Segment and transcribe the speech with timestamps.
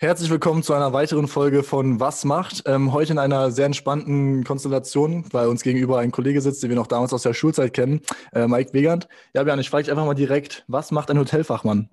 [0.00, 2.62] Herzlich willkommen zu einer weiteren Folge von Was macht?
[2.66, 6.76] Ähm, heute in einer sehr entspannten Konstellation, weil uns gegenüber ein Kollege sitzt, den wir
[6.76, 9.08] noch damals aus der Schulzeit kennen, äh, Mike Wegand.
[9.34, 11.90] Ja, Björn, ich frage dich einfach mal direkt, was macht ein Hotelfachmann?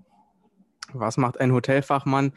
[0.93, 2.33] Was macht ein Hotelfachmann?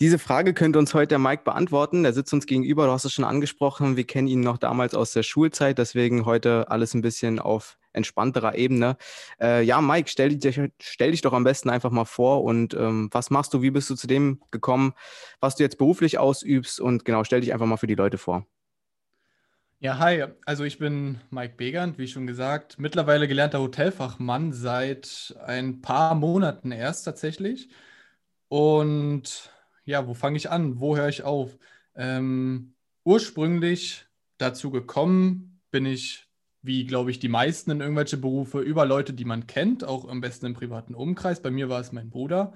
[0.00, 2.02] Diese Frage könnte uns heute der Mike beantworten.
[2.02, 3.96] Der sitzt uns gegenüber, du hast es schon angesprochen.
[3.96, 8.56] Wir kennen ihn noch damals aus der Schulzeit, deswegen heute alles ein bisschen auf entspannterer
[8.56, 8.96] Ebene.
[9.40, 13.08] Äh, ja, Mike, stell dich, stell dich doch am besten einfach mal vor und ähm,
[13.12, 14.94] was machst du, wie bist du zu dem gekommen,
[15.38, 18.44] was du jetzt beruflich ausübst und genau, stell dich einfach mal für die Leute vor.
[19.78, 25.82] Ja, hi, also ich bin Mike Begand, wie schon gesagt, mittlerweile gelernter Hotelfachmann seit ein
[25.82, 27.68] paar Monaten erst tatsächlich.
[28.48, 29.53] Und
[29.84, 30.80] ja, wo fange ich an?
[30.80, 31.58] Wo höre ich auf?
[31.94, 34.06] Ähm, ursprünglich
[34.38, 36.28] dazu gekommen bin ich
[36.62, 40.22] wie, glaube ich, die meisten in irgendwelche Berufe über Leute, die man kennt, auch am
[40.22, 41.42] besten im privaten Umkreis.
[41.42, 42.54] Bei mir war es mein Bruder,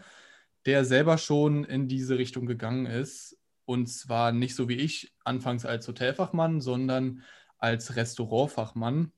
[0.64, 3.36] der selber schon in diese Richtung gegangen ist.
[3.66, 7.22] Und zwar nicht so wie ich, anfangs als Hotelfachmann, sondern
[7.58, 9.12] als Restaurantfachmann.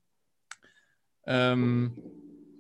[1.25, 1.97] Ähm,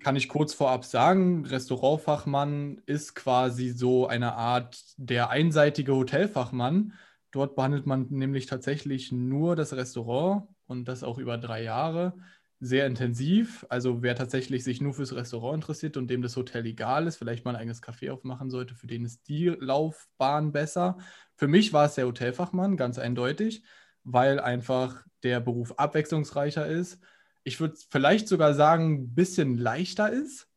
[0.00, 6.94] kann ich kurz vorab sagen, Restaurantfachmann ist quasi so eine Art der einseitige Hotelfachmann.
[7.30, 12.14] Dort behandelt man nämlich tatsächlich nur das Restaurant und das auch über drei Jahre
[12.60, 13.64] sehr intensiv.
[13.70, 17.44] Also wer tatsächlich sich nur fürs Restaurant interessiert und dem das Hotel egal ist, vielleicht
[17.44, 20.98] mal ein eigenes Café aufmachen sollte, für den ist die Laufbahn besser.
[21.36, 23.64] Für mich war es der Hotelfachmann, ganz eindeutig,
[24.04, 27.00] weil einfach der Beruf abwechslungsreicher ist.
[27.44, 30.48] Ich würde vielleicht sogar sagen, ein bisschen leichter ist.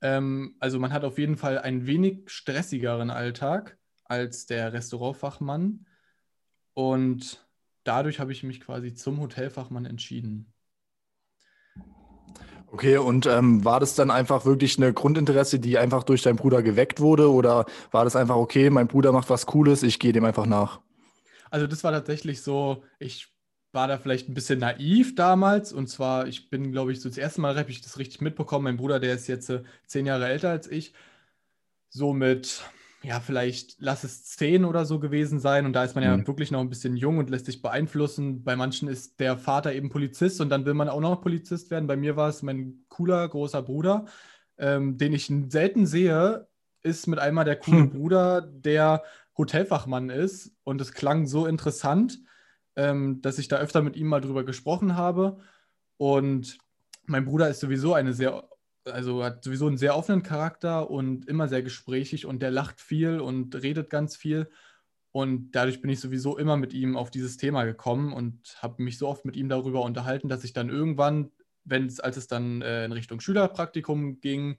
[0.00, 5.86] Ähm, also man hat auf jeden Fall einen wenig stressigeren Alltag als der Restaurantfachmann.
[6.74, 7.46] Und
[7.84, 10.52] dadurch habe ich mich quasi zum Hotelfachmann entschieden.
[12.70, 16.62] Okay, und ähm, war das dann einfach wirklich eine Grundinteresse, die einfach durch deinen Bruder
[16.62, 17.32] geweckt wurde?
[17.32, 20.80] Oder war das einfach, okay, mein Bruder macht was Cooles, ich gehe dem einfach nach?
[21.50, 23.28] Also das war tatsächlich so, ich
[23.72, 25.72] war da vielleicht ein bisschen naiv damals.
[25.72, 28.64] Und zwar, ich bin, glaube ich, so das erste Mal habe ich das richtig mitbekommen.
[28.64, 30.94] Mein Bruder, der ist jetzt äh, zehn Jahre älter als ich.
[31.90, 32.62] So mit
[33.02, 35.66] ja, vielleicht lass es zehn oder so gewesen sein.
[35.66, 36.26] Und da ist man ja mhm.
[36.26, 38.42] wirklich noch ein bisschen jung und lässt sich beeinflussen.
[38.42, 41.86] Bei manchen ist der Vater eben Polizist und dann will man auch noch Polizist werden.
[41.86, 44.06] Bei mir war es mein cooler großer Bruder,
[44.58, 46.48] ähm, den ich selten sehe,
[46.82, 47.90] ist mit einmal der coole hm.
[47.90, 49.04] Bruder, der
[49.36, 50.52] Hotelfachmann ist.
[50.64, 52.18] Und es klang so interessant,
[52.78, 55.38] ähm, dass ich da öfter mit ihm mal drüber gesprochen habe.
[55.98, 56.58] Und
[57.04, 58.48] mein Bruder ist sowieso eine sehr
[58.86, 63.20] also hat sowieso einen sehr offenen Charakter und immer sehr gesprächig und der lacht viel
[63.20, 64.50] und redet ganz viel.
[65.12, 68.98] Und dadurch bin ich sowieso immer mit ihm auf dieses Thema gekommen und habe mich
[68.98, 71.30] so oft mit ihm darüber unterhalten, dass ich dann irgendwann,
[71.64, 74.58] wenn es, als es dann äh, in Richtung Schülerpraktikum ging,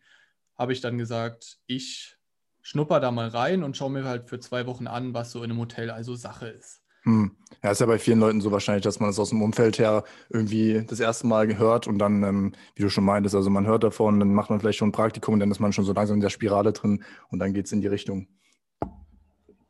[0.57, 2.17] habe ich dann gesagt, ich
[2.61, 5.51] schnupper da mal rein und schaue mir halt für zwei Wochen an, was so in
[5.51, 6.81] einem Hotel also Sache ist.
[7.03, 7.31] Hm.
[7.63, 9.79] Ja, ist ja bei vielen Leuten so wahrscheinlich, dass man es das aus dem Umfeld
[9.79, 13.65] her irgendwie das erste Mal gehört und dann, ähm, wie du schon meintest, also man
[13.65, 15.91] hört davon, dann macht man vielleicht schon ein Praktikum und dann ist man schon so
[15.91, 18.27] langsam in der Spirale drin und dann geht es in die Richtung.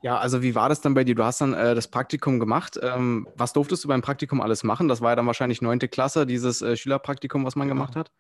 [0.01, 1.15] Ja, also wie war das dann bei dir?
[1.15, 2.79] Du hast dann äh, das Praktikum gemacht.
[2.81, 4.87] Ähm, was durftest du beim Praktikum alles machen?
[4.87, 8.11] Das war ja dann wahrscheinlich neunte Klasse, dieses äh, Schülerpraktikum, was man gemacht hat.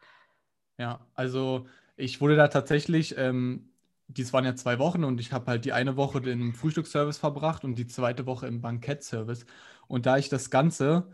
[0.77, 3.69] Ja, also ich wurde da tatsächlich ähm,
[4.09, 7.63] dies waren ja zwei Wochen und ich habe halt die eine Woche im Frühstücksservice verbracht
[7.63, 9.45] und die zweite Woche im Bankettservice.
[9.87, 11.11] Und da ich das Ganze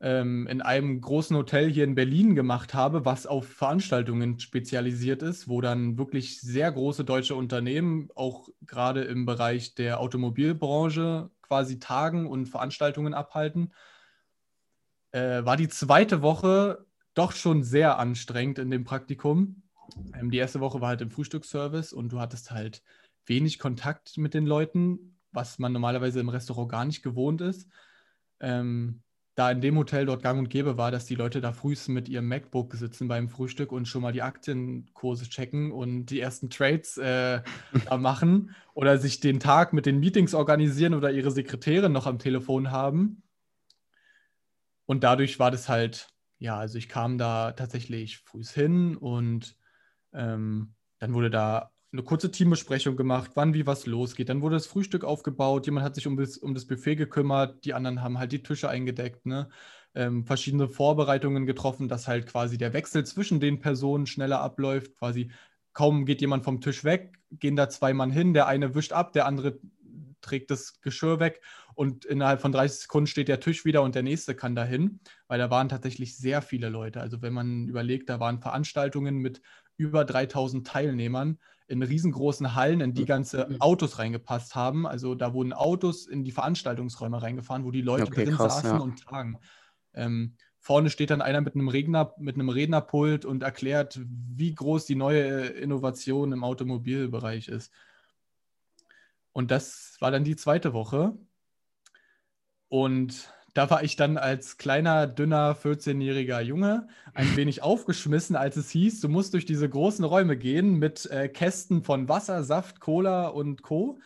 [0.00, 5.48] ähm, in einem großen Hotel hier in Berlin gemacht habe, was auf Veranstaltungen spezialisiert ist,
[5.48, 12.26] wo dann wirklich sehr große deutsche Unternehmen, auch gerade im Bereich der Automobilbranche, quasi Tagen
[12.26, 13.72] und Veranstaltungen abhalten,
[15.12, 16.84] äh, war die zweite Woche
[17.14, 19.62] doch schon sehr anstrengend in dem Praktikum
[20.14, 22.82] ähm, die erste Woche war halt im Frühstücksservice und du hattest halt
[23.26, 27.68] wenig Kontakt mit den Leuten, was man normalerweise im Restaurant gar nicht gewohnt ist.
[28.40, 29.02] Ähm,
[29.38, 32.08] da in dem Hotel dort gang und gäbe war, dass die Leute da frühestens mit
[32.08, 36.96] ihrem MacBook sitzen beim Frühstück und schon mal die Aktienkurse checken und die ersten Trades
[36.96, 37.42] äh,
[37.96, 42.72] machen oder sich den Tag mit den Meetings organisieren oder ihre Sekretärin noch am Telefon
[42.72, 43.22] haben.
[44.86, 46.08] Und dadurch war das halt,
[46.40, 49.56] ja, also ich kam da tatsächlich früh hin und
[50.12, 54.28] ähm, dann wurde da eine kurze Teambesprechung gemacht, wann wie was losgeht.
[54.28, 57.74] Dann wurde das Frühstück aufgebaut, jemand hat sich um das, um das Buffet gekümmert, die
[57.74, 59.48] anderen haben halt die Tische eingedeckt, ne?
[59.94, 64.96] ähm, verschiedene Vorbereitungen getroffen, dass halt quasi der Wechsel zwischen den Personen schneller abläuft.
[64.96, 65.30] Quasi
[65.72, 69.12] kaum geht jemand vom Tisch weg, gehen da zwei Mann hin, der eine wischt ab,
[69.12, 69.58] der andere
[70.20, 71.40] trägt das Geschirr weg
[71.74, 75.38] und innerhalb von 30 Sekunden steht der Tisch wieder und der nächste kann dahin, weil
[75.38, 77.00] da waren tatsächlich sehr viele Leute.
[77.00, 79.40] Also wenn man überlegt, da waren Veranstaltungen mit
[79.78, 81.38] über 3000 Teilnehmern
[81.68, 83.60] in riesengroßen Hallen, in die ganze Mhm.
[83.60, 84.86] Autos reingepasst haben.
[84.86, 88.78] Also da wurden Autos in die Veranstaltungsräume reingefahren, wo die Leute Okay, drin krass, saßen
[88.78, 88.82] ja.
[88.82, 89.38] und tagen.
[89.94, 94.86] Ähm, vorne steht dann einer mit einem Redner, mit einem Rednerpult und erklärt, wie groß
[94.86, 97.72] die neue Innovation im Automobilbereich ist.
[99.32, 101.16] Und das war dann die zweite Woche.
[102.68, 108.70] Und da war ich dann als kleiner, dünner, 14-jähriger Junge ein wenig aufgeschmissen, als es
[108.70, 113.28] hieß, du musst durch diese großen Räume gehen mit äh, Kästen von Wasser, Saft, Cola
[113.28, 114.00] und Co.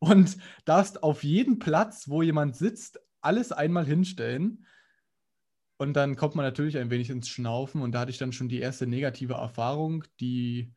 [0.00, 4.64] Und darfst auf jeden Platz, wo jemand sitzt, alles einmal hinstellen.
[5.76, 7.82] Und dann kommt man natürlich ein wenig ins Schnaufen.
[7.82, 10.72] Und da hatte ich dann schon die erste negative Erfahrung, die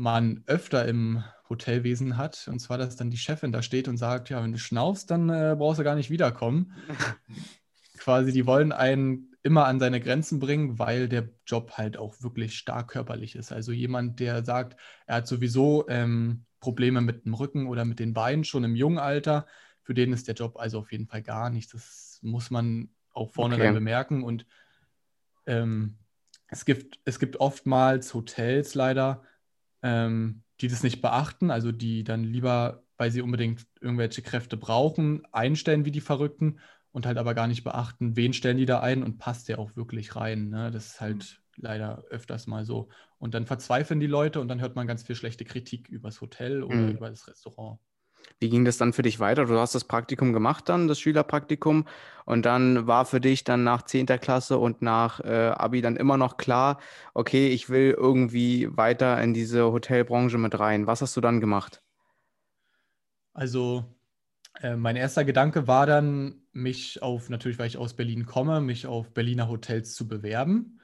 [0.00, 2.48] man öfter im Hotelwesen hat.
[2.48, 5.28] Und zwar, dass dann die Chefin da steht und sagt, ja, wenn du schnaufst, dann
[5.28, 6.72] äh, brauchst du gar nicht wiederkommen.
[7.98, 12.56] Quasi, die wollen einen immer an seine Grenzen bringen, weil der Job halt auch wirklich
[12.56, 13.52] stark körperlich ist.
[13.52, 18.14] Also jemand, der sagt, er hat sowieso ähm, Probleme mit dem Rücken oder mit den
[18.14, 19.46] Beinen schon im jungen Alter,
[19.82, 21.72] für den ist der Job also auf jeden Fall gar nichts.
[21.72, 23.74] Das muss man auch vornherein Okay.
[23.74, 24.22] bemerken.
[24.22, 24.46] Und
[25.46, 25.98] ähm,
[26.48, 29.22] es gibt, es gibt oftmals Hotels leider,
[29.82, 35.22] ähm, die das nicht beachten, also die dann lieber, weil sie unbedingt irgendwelche Kräfte brauchen,
[35.32, 36.58] einstellen wie die Verrückten
[36.92, 39.76] und halt aber gar nicht beachten, wen stellen die da ein und passt der auch
[39.76, 40.48] wirklich rein.
[40.50, 40.70] Ne?
[40.70, 42.88] Das ist halt leider öfters mal so.
[43.18, 46.20] Und dann verzweifeln die Leute und dann hört man ganz viel schlechte Kritik über das
[46.20, 46.96] Hotel oder Mhm.
[46.96, 47.78] über das Restaurant.
[48.38, 49.44] Wie ging das dann für dich weiter?
[49.44, 51.86] Du hast das Praktikum gemacht dann, das Schülerpraktikum.
[52.24, 54.18] Und dann war für dich dann nach 10.
[54.18, 56.78] Klasse und nach äh, Abi dann immer noch klar,
[57.12, 60.86] okay, ich will irgendwie weiter in diese Hotelbranche mit rein.
[60.86, 61.82] Was hast du dann gemacht?
[63.32, 63.84] Also
[64.60, 68.86] äh, mein erster Gedanke war dann, mich auf, natürlich weil ich aus Berlin komme, mich
[68.86, 70.80] auf Berliner Hotels zu bewerben.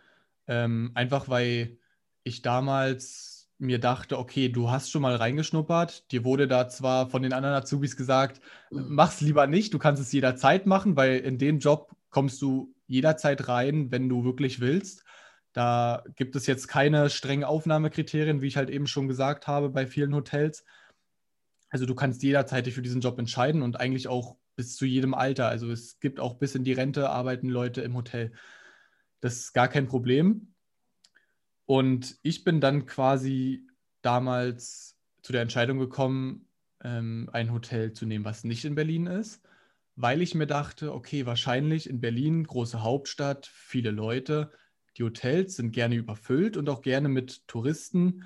[0.46, 1.78] Ähm, einfach weil
[2.22, 6.10] ich damals mir dachte, okay, du hast schon mal reingeschnuppert.
[6.12, 10.12] Dir wurde da zwar von den anderen Azubis gesagt, mach's lieber nicht, du kannst es
[10.12, 15.04] jederzeit machen, weil in den Job kommst du jederzeit rein, wenn du wirklich willst.
[15.52, 19.86] Da gibt es jetzt keine strengen Aufnahmekriterien, wie ich halt eben schon gesagt habe, bei
[19.86, 20.64] vielen Hotels.
[21.70, 25.14] Also du kannst jederzeit dich für diesen Job entscheiden und eigentlich auch bis zu jedem
[25.14, 25.48] Alter.
[25.48, 28.32] Also es gibt auch bis in die Rente arbeiten Leute im Hotel.
[29.20, 30.54] Das ist gar kein Problem.
[31.66, 33.66] Und ich bin dann quasi
[34.02, 36.48] damals zu der Entscheidung gekommen,
[36.82, 39.42] ähm, ein Hotel zu nehmen, was nicht in Berlin ist,
[39.96, 44.50] weil ich mir dachte, okay, wahrscheinlich in Berlin, große Hauptstadt, viele Leute,
[44.96, 48.24] die Hotels sind gerne überfüllt und auch gerne mit Touristen.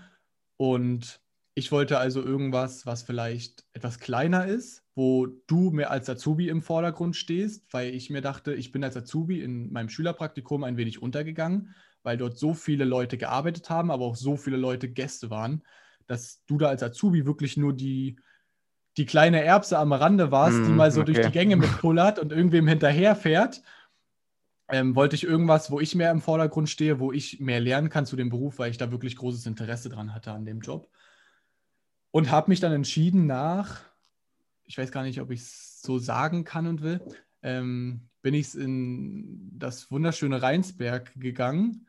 [0.57, 1.21] Und
[1.55, 6.63] ich wollte also irgendwas, was vielleicht etwas kleiner ist, wo du mehr als Azubi im
[6.63, 11.03] Vordergrund stehst, weil ich mir dachte, ich bin als Azubi in meinem Schülerpraktikum ein wenig
[11.03, 15.63] untergegangen, weil dort so viele Leute gearbeitet haben, aber auch so viele Leute Gäste waren,
[16.07, 18.19] dass du da als Azubi wirklich nur die,
[18.97, 21.29] die kleine Erbse am Rande warst, die Mm, mal so durch okay.
[21.29, 23.63] die Gänge mitpullert und irgendwem hinterherfährt.
[24.69, 28.07] Ähm, wollte ich irgendwas, wo ich mehr im Vordergrund stehe, wo ich mehr lernen kann
[28.07, 30.89] zu dem Beruf, weil ich da wirklich großes Interesse dran hatte an dem Job.
[32.11, 33.83] Und habe mich dann entschieden nach,
[34.65, 37.01] ich weiß gar nicht, ob ich es so sagen kann und will,
[37.43, 41.87] ähm, bin ich in das wunderschöne Rheinsberg gegangen,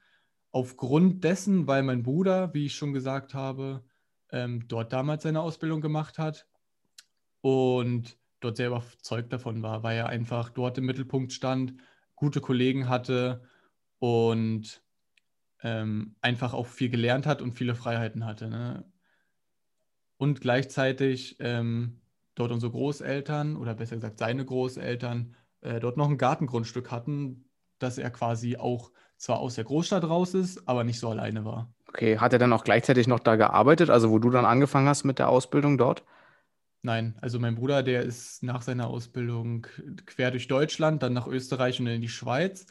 [0.52, 3.84] aufgrund dessen, weil mein Bruder, wie ich schon gesagt habe,
[4.32, 6.48] ähm, dort damals seine Ausbildung gemacht hat
[7.42, 11.76] und dort sehr überzeugt davon war, weil er einfach dort im Mittelpunkt stand,
[12.16, 13.44] gute Kollegen hatte
[14.00, 14.82] und
[15.64, 18.50] ähm, einfach auch viel gelernt hat und viele Freiheiten hatte.
[18.50, 18.84] Ne?
[20.22, 22.00] Und gleichzeitig ähm,
[22.36, 27.46] dort unsere Großeltern oder besser gesagt seine Großeltern äh, dort noch ein Gartengrundstück hatten,
[27.80, 31.74] dass er quasi auch zwar aus der Großstadt raus ist, aber nicht so alleine war.
[31.88, 35.06] Okay, hat er dann auch gleichzeitig noch da gearbeitet, also wo du dann angefangen hast
[35.06, 36.04] mit der Ausbildung dort?
[36.84, 39.66] Nein, also mein Bruder, der ist nach seiner Ausbildung
[40.06, 42.68] quer durch Deutschland, dann nach Österreich und in die Schweiz.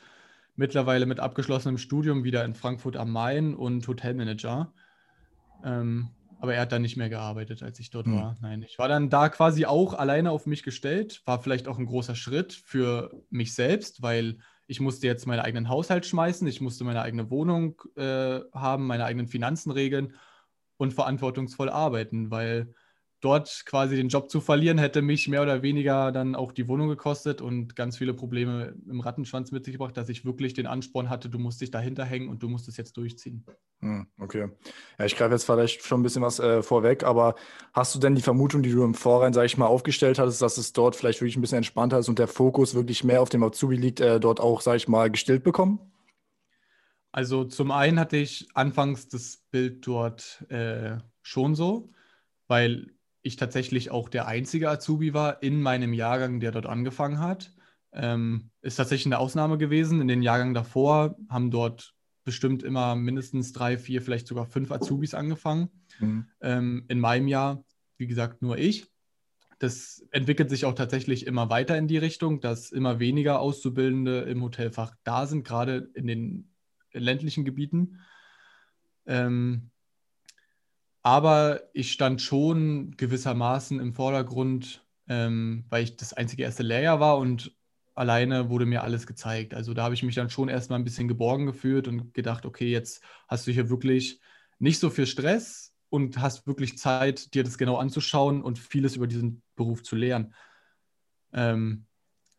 [0.55, 4.73] Mittlerweile mit abgeschlossenem Studium wieder in Frankfurt am Main und Hotelmanager.
[5.65, 8.15] Ähm, aber er hat dann nicht mehr gearbeitet, als ich dort Hm.
[8.15, 8.37] war.
[8.41, 11.23] Nein, ich war dann da quasi auch alleine auf mich gestellt.
[11.27, 15.69] War vielleicht auch ein großer Schritt für mich selbst, weil ich musste jetzt meinen eigenen
[15.69, 20.15] Haushalt schmeißen, ich musste meine eigene Wohnung äh, haben, meine eigenen Finanzen regeln
[20.77, 22.75] und verantwortungsvoll arbeiten, weil
[23.21, 26.89] dort quasi den Job zu verlieren, hätte mich mehr oder weniger dann auch die Wohnung
[26.89, 31.11] gekostet und ganz viele Probleme im Rattenschwanz mit sich gebracht, dass ich wirklich den Ansporn
[31.11, 33.45] hatte, du musst dich dahinter hängen und du musst es jetzt durchziehen.
[33.81, 34.49] Hm, okay.
[34.99, 37.35] Ja, ich greife jetzt vielleicht schon ein bisschen was äh, vorweg, aber
[37.73, 40.59] hast du denn die Vermutung, die du im Vorrein, sage ich mal, aufgestellt hattest, dass
[40.59, 43.43] es dort vielleicht wirklich ein bisschen entspannter ist und der Fokus wirklich mehr auf dem
[43.43, 45.81] Azubi liegt, äh, dort auch, sage ich mal, gestillt bekommen?
[47.13, 51.91] Also zum einen hatte ich anfangs das Bild dort äh, schon so,
[52.47, 57.53] weil ich tatsächlich auch der einzige Azubi war in meinem Jahrgang, der dort angefangen hat.
[57.93, 60.01] Ähm, ist tatsächlich eine Ausnahme gewesen.
[60.01, 65.15] In den Jahrgängen davor haben dort bestimmt immer mindestens drei, vier, vielleicht sogar fünf Azubis
[65.15, 65.69] angefangen.
[65.99, 66.27] Mhm.
[66.41, 67.65] Ähm, in meinem Jahr,
[67.97, 68.87] wie gesagt, nur ich.
[69.59, 74.43] Das entwickelt sich auch tatsächlich immer weiter in die Richtung, dass immer weniger Auszubildende im
[74.43, 76.55] Hotelfach da sind, gerade in den
[76.93, 77.99] ländlichen Gebieten.
[79.07, 79.71] Ähm,
[81.03, 87.19] aber ich stand schon gewissermaßen im Vordergrund, ähm, weil ich das einzige erste Lehrjahr war
[87.19, 87.57] und
[87.95, 89.55] alleine wurde mir alles gezeigt.
[89.55, 92.71] Also da habe ich mich dann schon erstmal ein bisschen geborgen gefühlt und gedacht, okay,
[92.71, 94.21] jetzt hast du hier wirklich
[94.59, 99.07] nicht so viel Stress und hast wirklich Zeit, dir das genau anzuschauen und vieles über
[99.07, 100.35] diesen Beruf zu lernen.
[101.33, 101.87] Ähm,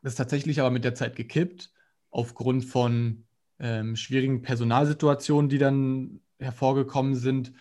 [0.01, 1.72] das ist tatsächlich aber mit der Zeit gekippt,
[2.10, 3.25] aufgrund von
[3.60, 7.53] ähm, schwierigen Personalsituationen, die dann hervorgekommen sind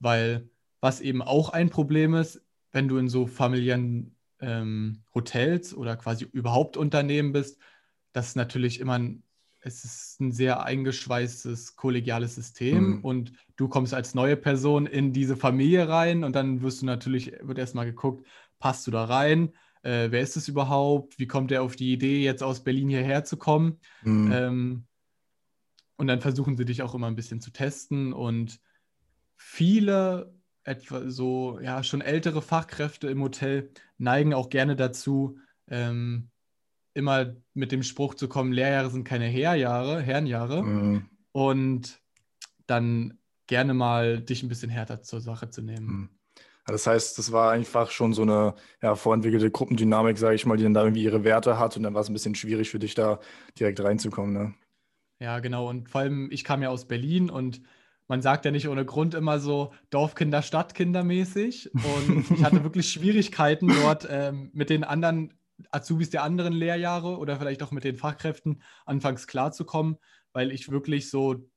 [0.00, 0.48] weil
[0.80, 6.26] was eben auch ein Problem ist, wenn du in so familiären ähm, Hotels oder quasi
[6.32, 7.58] überhaupt Unternehmen bist,
[8.12, 9.22] das ist natürlich immer ein,
[9.60, 13.04] es ist ein sehr eingeschweißtes kollegiales System mhm.
[13.04, 17.32] und du kommst als neue Person in diese Familie rein und dann wirst du natürlich,
[17.40, 18.26] wird erstmal geguckt,
[18.58, 19.52] passt du da rein?
[19.82, 21.18] Äh, wer ist es überhaupt?
[21.18, 23.80] Wie kommt er auf die Idee, jetzt aus Berlin hierher zu kommen?
[24.02, 24.32] Mhm.
[24.32, 24.84] Ähm,
[25.96, 28.60] und dann versuchen sie dich auch immer ein bisschen zu testen und
[29.38, 36.28] viele etwa so, ja, schon ältere Fachkräfte im Hotel neigen auch gerne dazu, ähm,
[36.92, 40.62] immer mit dem Spruch zu kommen, Lehrjahre sind keine Herjahre, Herrenjahre.
[40.62, 41.10] Mhm.
[41.32, 42.00] Und
[42.66, 45.86] dann gerne mal dich ein bisschen härter zur Sache zu nehmen.
[45.86, 46.08] Mhm.
[46.66, 50.64] Das heißt, das war einfach schon so eine ja, vorentwickelte Gruppendynamik, sage ich mal, die
[50.64, 52.94] dann da irgendwie ihre Werte hat und dann war es ein bisschen schwierig für dich
[52.94, 53.20] da
[53.58, 54.34] direkt reinzukommen.
[54.34, 54.54] Ne?
[55.18, 55.68] Ja, genau.
[55.68, 57.62] Und vor allem, ich kam ja aus Berlin und
[58.08, 61.70] man sagt ja nicht ohne Grund immer so Dorfkinder, Stadtkinder mäßig.
[61.74, 65.34] Und ich hatte wirklich Schwierigkeiten dort ähm, mit den anderen
[65.70, 69.98] Azubis der anderen Lehrjahre oder vielleicht auch mit den Fachkräften anfangs klarzukommen,
[70.32, 71.48] weil ich wirklich so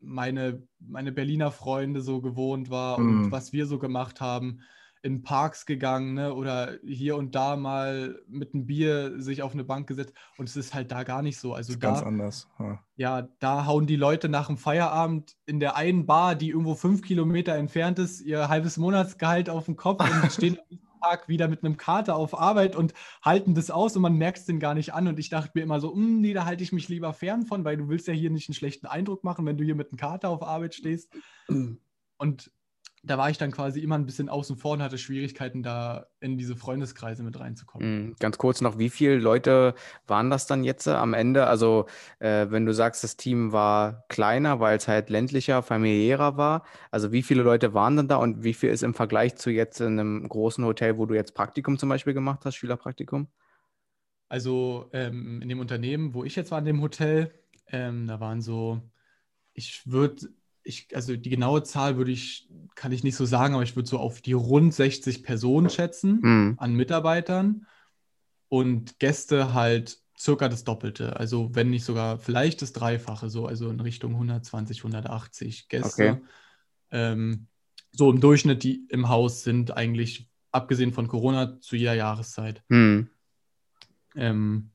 [0.00, 3.32] meine, meine Berliner Freunde so gewohnt war und mm.
[3.32, 4.60] was wir so gemacht haben
[5.02, 6.34] in Parks gegangen ne?
[6.34, 10.56] oder hier und da mal mit einem Bier sich auf eine Bank gesetzt und es
[10.56, 11.54] ist halt da gar nicht so.
[11.54, 12.48] Also da, ganz anders.
[12.58, 12.84] Ja.
[12.96, 13.28] ja.
[13.38, 17.54] da hauen die Leute nach dem Feierabend in der einen Bar, die irgendwo fünf Kilometer
[17.54, 21.78] entfernt ist, ihr halbes Monatsgehalt auf den Kopf und stehen am Tag wieder mit einem
[21.78, 22.92] Kater auf Arbeit und
[23.22, 25.08] halten das aus und man merkt es den gar nicht an.
[25.08, 27.64] Und ich dachte mir immer so, hm, nee, da halte ich mich lieber fern von,
[27.64, 29.98] weil du willst ja hier nicht einen schlechten Eindruck machen, wenn du hier mit einem
[29.98, 31.10] Kater auf Arbeit stehst.
[32.18, 32.52] Und
[33.02, 36.36] da war ich dann quasi immer ein bisschen außen vor und hatte Schwierigkeiten, da in
[36.36, 38.08] diese Freundeskreise mit reinzukommen.
[38.08, 38.16] Mhm.
[38.20, 39.74] Ganz kurz noch, wie viele Leute
[40.06, 41.46] waren das dann jetzt äh, am Ende?
[41.46, 41.86] Also,
[42.18, 47.10] äh, wenn du sagst, das Team war kleiner, weil es halt ländlicher, familiärer war, also
[47.10, 49.98] wie viele Leute waren dann da und wie viel ist im Vergleich zu jetzt in
[49.98, 53.28] einem großen Hotel, wo du jetzt Praktikum zum Beispiel gemacht hast, Schülerpraktikum?
[54.28, 57.32] Also, ähm, in dem Unternehmen, wo ich jetzt war, in dem Hotel,
[57.66, 58.82] ähm, da waren so,
[59.54, 60.28] ich würde
[60.62, 63.88] ich, also die genaue Zahl würde ich, kann ich nicht so sagen, aber ich würde
[63.88, 66.54] so auf die rund 60 Personen schätzen mhm.
[66.58, 67.66] an Mitarbeitern
[68.48, 71.16] und Gäste halt circa das Doppelte.
[71.16, 75.88] Also wenn nicht sogar vielleicht das Dreifache, so also in Richtung 120, 180 Gäste.
[75.88, 76.20] Okay.
[76.90, 77.46] Ähm,
[77.92, 82.62] so im Durchschnitt, die im Haus sind, eigentlich abgesehen von Corona zu jeder Jahreszeit.
[82.68, 83.08] Mhm.
[84.14, 84.70] Ähm,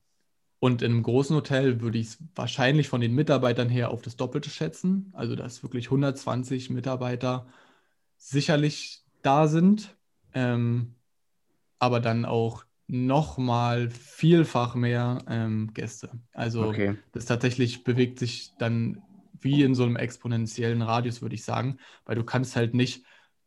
[0.65, 4.15] und in einem großen Hotel würde ich es wahrscheinlich von den Mitarbeitern her auf das
[4.15, 5.11] Doppelte schätzen.
[5.13, 7.45] Also, dass wirklich 120 Mitarbeiter
[8.17, 9.95] sicherlich da sind,
[10.33, 10.95] ähm,
[11.77, 16.09] aber dann auch nochmal vielfach mehr ähm, Gäste.
[16.33, 16.97] Also, okay.
[17.11, 19.03] das tatsächlich bewegt sich dann
[19.39, 23.05] wie in so einem exponentiellen Radius, würde ich sagen, weil du kannst halt nicht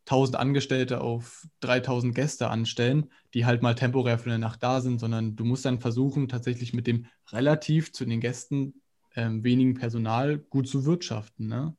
[0.08, 4.98] 1000 Angestellte auf 3000 Gäste anstellen, die halt mal temporär für eine Nacht da sind,
[4.98, 8.80] sondern du musst dann versuchen, tatsächlich mit dem relativ zu den Gästen
[9.14, 11.48] ähm, wenigen Personal gut zu wirtschaften.
[11.48, 11.76] Ne?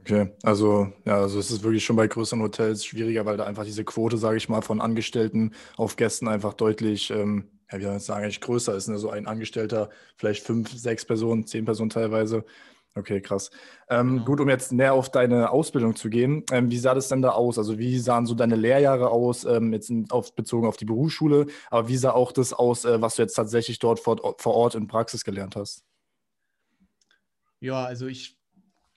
[0.00, 3.64] Okay, also ja, also es ist wirklich schon bei größeren Hotels schwieriger, weil da einfach
[3.64, 7.96] diese Quote, sage ich mal, von Angestellten auf Gästen einfach deutlich, ähm, ja, wie soll
[7.96, 8.88] ich sagen, eigentlich größer ist.
[8.88, 8.98] Ne?
[8.98, 12.44] So ein Angestellter, vielleicht fünf, sechs Personen, zehn Personen teilweise.
[13.00, 13.50] Okay, krass.
[13.88, 14.24] Ähm, genau.
[14.24, 17.30] Gut, um jetzt näher auf deine Ausbildung zu gehen, ähm, wie sah das denn da
[17.30, 17.58] aus?
[17.58, 21.46] Also wie sahen so deine Lehrjahre aus, ähm, jetzt in, auf, bezogen auf die Berufsschule,
[21.70, 24.74] aber wie sah auch das aus, äh, was du jetzt tatsächlich dort vor, vor Ort
[24.74, 25.82] in Praxis gelernt hast?
[27.60, 28.38] Ja, also ich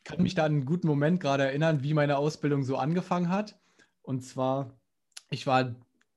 [0.04, 3.58] kann mich da an einen guten Moment gerade erinnern, wie meine Ausbildung so angefangen hat.
[4.02, 4.78] Und zwar,
[5.30, 5.76] ich war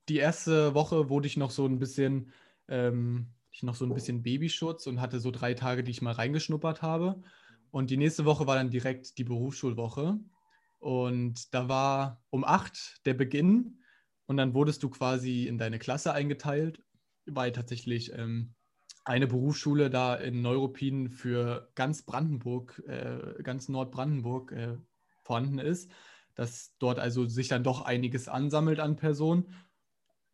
[0.09, 2.33] die erste Woche, wurde ich noch so ein bisschen,
[2.69, 6.13] ähm, ich noch so ein bisschen Babyschutz und hatte so drei Tage, die ich mal
[6.13, 7.23] reingeschnuppert habe.
[7.71, 10.19] Und die nächste Woche war dann direkt die Berufsschulwoche.
[10.79, 13.83] Und da war um acht der Beginn
[14.27, 16.83] und dann wurdest du quasi in deine Klasse eingeteilt,
[17.25, 18.55] weil tatsächlich ähm,
[19.05, 24.77] eine Berufsschule da in Neuruppin für ganz Brandenburg, äh, ganz Nordbrandenburg äh,
[25.23, 25.91] vorhanden ist,
[26.35, 29.55] dass dort also sich dann doch einiges ansammelt an Personen.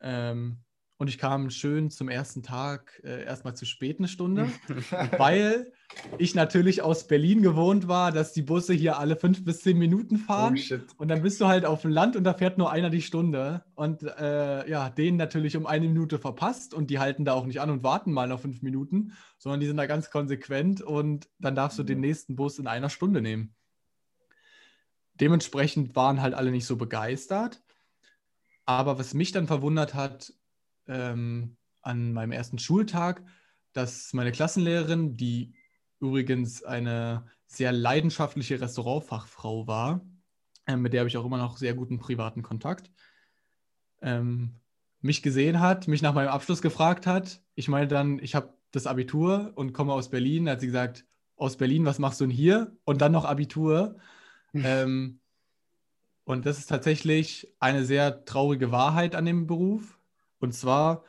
[0.01, 0.65] Ähm,
[0.97, 4.49] und ich kam schön zum ersten Tag äh, erstmal zu spät eine Stunde,
[5.19, 5.73] weil
[6.19, 10.17] ich natürlich aus Berlin gewohnt war, dass die Busse hier alle fünf bis zehn Minuten
[10.17, 10.59] fahren.
[10.71, 13.03] Oh, und dann bist du halt auf dem Land und da fährt nur einer die
[13.03, 13.65] Stunde.
[13.75, 17.61] Und äh, ja, den natürlich um eine Minute verpasst und die halten da auch nicht
[17.61, 21.55] an und warten mal noch fünf Minuten, sondern die sind da ganz konsequent und dann
[21.55, 22.07] darfst du den mhm.
[22.07, 23.55] nächsten Bus in einer Stunde nehmen.
[25.15, 27.63] Dementsprechend waren halt alle nicht so begeistert.
[28.65, 30.33] Aber was mich dann verwundert hat,
[30.87, 33.25] ähm, an meinem ersten Schultag,
[33.73, 35.55] dass meine Klassenlehrerin, die
[36.03, 40.05] übrigens eine sehr leidenschaftliche Restaurantfachfrau war,
[40.67, 42.91] äh, mit der habe ich auch immer noch sehr guten privaten Kontakt,
[44.03, 44.57] ähm,
[45.01, 47.41] mich gesehen hat, mich nach meinem Abschluss gefragt hat.
[47.55, 50.47] Ich meine dann, ich habe das Abitur und komme aus Berlin.
[50.47, 51.05] Da hat sie gesagt,
[51.37, 52.77] aus Berlin, was machst du denn hier?
[52.85, 53.97] Und dann noch Abitur.
[54.55, 55.21] ähm,
[56.25, 59.99] und das ist tatsächlich eine sehr traurige Wahrheit an dem Beruf.
[60.39, 61.05] Und zwar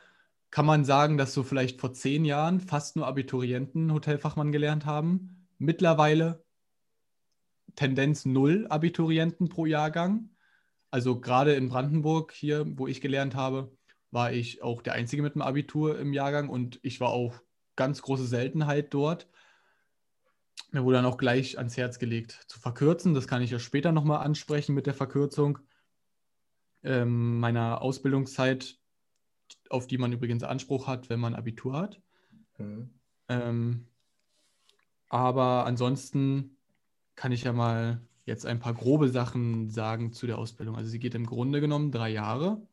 [0.54, 5.48] kann man sagen, dass so vielleicht vor zehn Jahren fast nur Abiturienten Hotelfachmann gelernt haben.
[5.58, 6.44] Mittlerweile
[7.74, 10.30] Tendenz null Abiturienten pro Jahrgang.
[10.92, 13.76] Also gerade in Brandenburg hier, wo ich gelernt habe,
[14.12, 17.34] war ich auch der Einzige mit dem Abitur im Jahrgang und ich war auch
[17.74, 19.26] ganz große Seltenheit dort.
[20.70, 23.12] Mir wurde dann auch gleich ans Herz gelegt zu verkürzen.
[23.12, 25.58] Das kann ich ja später nochmal ansprechen mit der Verkürzung
[26.84, 28.78] ähm, meiner Ausbildungszeit
[29.70, 32.00] auf die man übrigens Anspruch hat, wenn man Abitur hat.
[32.58, 32.90] Mhm.
[33.28, 33.86] Ähm,
[35.08, 36.56] aber ansonsten
[37.14, 40.76] kann ich ja mal jetzt ein paar grobe Sachen sagen zu der Ausbildung.
[40.76, 42.66] Also sie geht im Grunde genommen drei Jahre.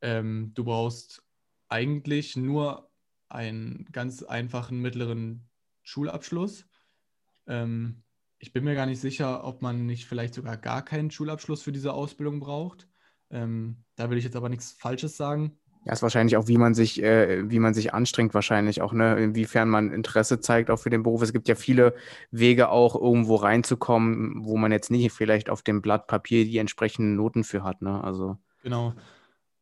[0.00, 1.24] Ähm, du brauchst
[1.68, 2.90] eigentlich nur
[3.28, 5.48] einen ganz einfachen mittleren
[5.82, 6.66] Schulabschluss.
[7.46, 8.02] Ähm,
[8.38, 11.72] ich bin mir gar nicht sicher, ob man nicht vielleicht sogar gar keinen Schulabschluss für
[11.72, 12.88] diese Ausbildung braucht.
[13.30, 15.58] Ähm, da will ich jetzt aber nichts Falsches sagen.
[15.84, 19.16] Ja, ist wahrscheinlich auch, wie man sich, äh, wie man sich anstrengt, wahrscheinlich auch, ne?
[19.16, 21.22] Inwiefern man Interesse zeigt auch für den Beruf.
[21.22, 21.94] Es gibt ja viele
[22.30, 27.16] Wege auch irgendwo reinzukommen, wo man jetzt nicht vielleicht auf dem Blatt Papier die entsprechenden
[27.16, 28.02] Noten für hat, ne?
[28.02, 28.38] Also.
[28.62, 28.94] Genau.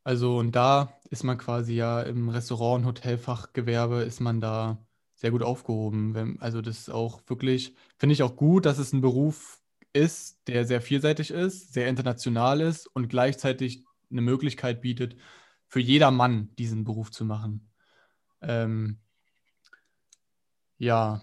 [0.04, 4.78] Also und da ist man quasi ja im Restaurant- und Hotelfachgewerbe ist man da
[5.14, 6.14] sehr gut aufgehoben.
[6.14, 9.60] Wenn, also das ist auch wirklich, finde ich auch gut, dass es ein Beruf
[9.92, 15.16] ist, der sehr vielseitig ist, sehr international ist und gleichzeitig eine Möglichkeit bietet,
[15.70, 17.70] für jedermann diesen Beruf zu machen.
[18.42, 18.98] Ähm,
[20.78, 21.22] ja,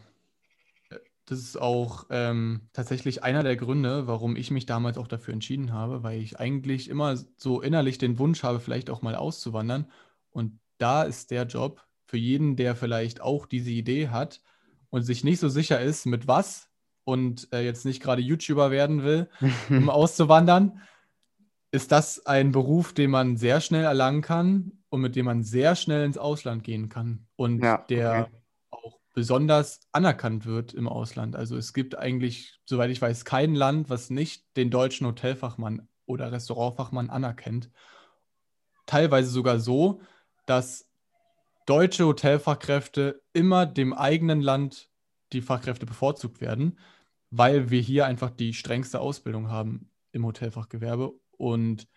[1.25, 5.73] das ist auch ähm, tatsächlich einer der Gründe, warum ich mich damals auch dafür entschieden
[5.73, 9.91] habe, weil ich eigentlich immer so innerlich den Wunsch habe, vielleicht auch mal auszuwandern.
[10.29, 14.41] Und da ist der Job für jeden, der vielleicht auch diese Idee hat
[14.89, 16.69] und sich nicht so sicher ist, mit was
[17.03, 19.29] und äh, jetzt nicht gerade YouTuber werden will,
[19.69, 20.81] um auszuwandern,
[21.71, 25.75] ist das ein Beruf, den man sehr schnell erlangen kann und mit dem man sehr
[25.75, 28.41] schnell ins Ausland gehen kann und ja, der okay.
[28.71, 31.35] auch besonders anerkannt wird im Ausland.
[31.35, 36.31] Also es gibt eigentlich, soweit ich weiß, kein Land, was nicht den deutschen Hotelfachmann oder
[36.31, 37.69] Restaurantfachmann anerkennt.
[38.85, 40.01] Teilweise sogar so,
[40.45, 40.87] dass
[41.65, 44.89] deutsche Hotelfachkräfte immer dem eigenen Land
[45.33, 46.79] die Fachkräfte bevorzugt werden,
[47.29, 51.87] weil wir hier einfach die strengste Ausbildung haben im Hotelfachgewerbe und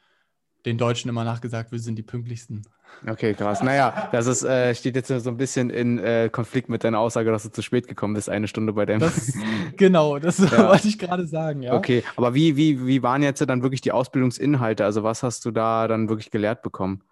[0.66, 2.62] den Deutschen immer nachgesagt, wir sind die pünktlichsten.
[3.06, 3.62] Okay, krass.
[3.62, 7.30] Naja, das ist, äh, steht jetzt so ein bisschen in äh, Konflikt mit deiner Aussage,
[7.30, 9.00] dass du zu spät gekommen bist, eine Stunde bei deinem.
[9.00, 9.32] Das,
[9.76, 10.68] genau, das ja.
[10.68, 11.74] wollte ich gerade sagen, ja.
[11.74, 14.84] Okay, aber wie, wie, wie waren jetzt dann wirklich die Ausbildungsinhalte?
[14.84, 17.02] Also, was hast du da dann wirklich gelehrt bekommen?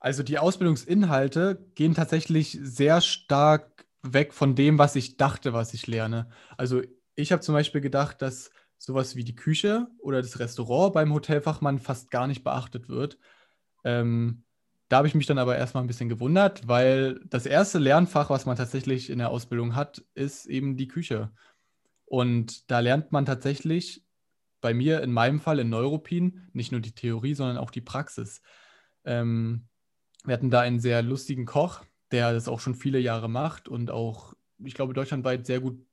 [0.00, 5.86] Also, die Ausbildungsinhalte gehen tatsächlich sehr stark weg von dem, was ich dachte, was ich
[5.86, 6.28] lerne.
[6.56, 6.82] Also,
[7.14, 8.50] ich habe zum Beispiel gedacht, dass
[8.86, 13.18] sowas wie die Küche oder das Restaurant beim Hotelfachmann fast gar nicht beachtet wird.
[13.82, 14.44] Ähm,
[14.88, 18.46] da habe ich mich dann aber erstmal ein bisschen gewundert, weil das erste Lernfach, was
[18.46, 21.32] man tatsächlich in der Ausbildung hat, ist eben die Küche.
[22.04, 24.04] Und da lernt man tatsächlich,
[24.60, 28.40] bei mir in meinem Fall in Neuropin, nicht nur die Theorie, sondern auch die Praxis.
[29.04, 29.66] Ähm,
[30.24, 33.90] wir hatten da einen sehr lustigen Koch, der das auch schon viele Jahre macht und
[33.90, 35.84] auch, ich glaube, deutschlandweit sehr gut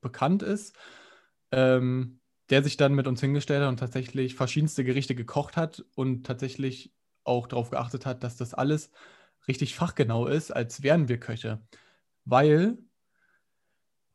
[0.00, 0.74] bekannt ist.
[1.52, 2.17] Ähm,
[2.50, 6.92] der sich dann mit uns hingestellt hat und tatsächlich verschiedenste Gerichte gekocht hat und tatsächlich
[7.24, 8.90] auch darauf geachtet hat, dass das alles
[9.48, 11.60] richtig fachgenau ist, als wären wir Köche.
[12.24, 12.78] Weil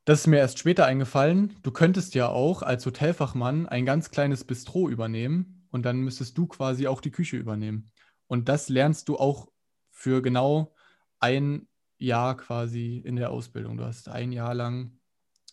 [0.06, 1.56] Das ist mir erst später eingefallen.
[1.64, 6.48] Du könntest ja auch als Hotelfachmann ein ganz kleines Bistro übernehmen und dann müsstest du
[6.48, 7.90] quasi auch die Küche übernehmen.
[8.28, 9.48] Und das lernst du auch
[9.92, 10.76] für genau
[11.20, 11.68] ein
[11.98, 13.78] Jahr quasi in der Ausbildung.
[13.78, 15.00] Du hast ein Jahr lang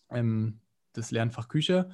[0.09, 0.59] ähm,
[0.93, 1.89] das Lernfach Küche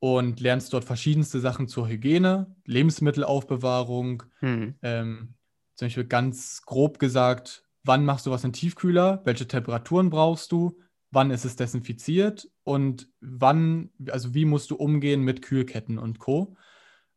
[0.00, 4.74] und lernst dort verschiedenste Sachen zur Hygiene, Lebensmittelaufbewahrung, hm.
[4.82, 5.34] ähm,
[5.74, 10.78] zum Beispiel ganz grob gesagt, wann machst du was in Tiefkühler, welche Temperaturen brauchst du,
[11.10, 16.56] wann ist es desinfiziert und wann, also wie musst du umgehen mit Kühlketten und Co.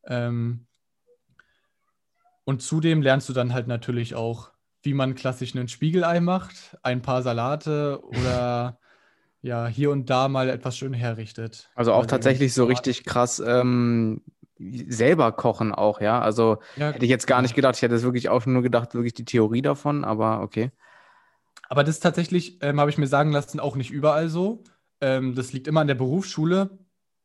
[0.05, 0.67] Ähm,
[2.43, 7.01] und zudem lernst du dann halt natürlich auch, wie man klassisch einen Spiegelei macht, ein
[7.01, 8.77] paar Salate oder
[9.43, 11.69] ja, hier und da mal etwas schön herrichtet.
[11.75, 14.21] Also auch also tatsächlich so richtig krass ähm,
[14.57, 16.21] selber kochen auch, ja.
[16.21, 17.75] Also ja, hätte ich jetzt gar nicht gedacht.
[17.75, 20.71] Ich hätte es wirklich auch nur gedacht, wirklich die Theorie davon, aber okay.
[21.67, 24.63] Aber das ist tatsächlich, ähm, habe ich mir sagen lassen, auch nicht überall so.
[25.01, 26.79] Ähm, das liegt immer an der Berufsschule.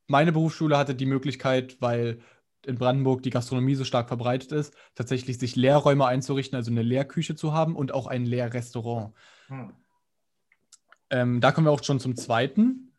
[0.08, 2.18] Meine Berufsschule hatte die Möglichkeit, weil
[2.66, 7.36] in Brandenburg die Gastronomie so stark verbreitet ist, tatsächlich sich Lehrräume einzurichten, also eine Lehrküche
[7.36, 9.14] zu haben und auch ein Lehrrestaurant.
[9.46, 9.72] Hm.
[11.10, 12.92] Ähm, da kommen wir auch schon zum zweiten.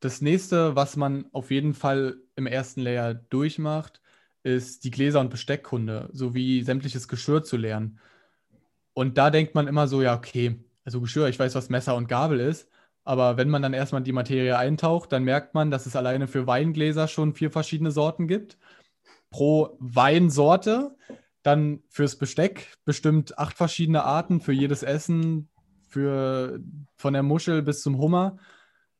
[0.00, 4.00] Das nächste, was man auf jeden Fall im ersten Layer durchmacht,
[4.42, 7.98] ist die Gläser- und Besteckkunde sowie sämtliches Geschirr zu lernen.
[8.94, 12.08] Und da denkt man immer so, ja, okay, also Geschirr, ich weiß, was Messer und
[12.08, 12.68] Gabel ist,
[13.04, 16.46] aber wenn man dann erstmal die Materie eintaucht, dann merkt man, dass es alleine für
[16.46, 18.56] Weingläser schon vier verschiedene Sorten gibt.
[19.30, 20.96] Pro Weinsorte,
[21.42, 25.49] dann fürs Besteck bestimmt acht verschiedene Arten für jedes Essen,
[25.90, 26.60] für
[26.96, 28.38] von der Muschel bis zum Hummer.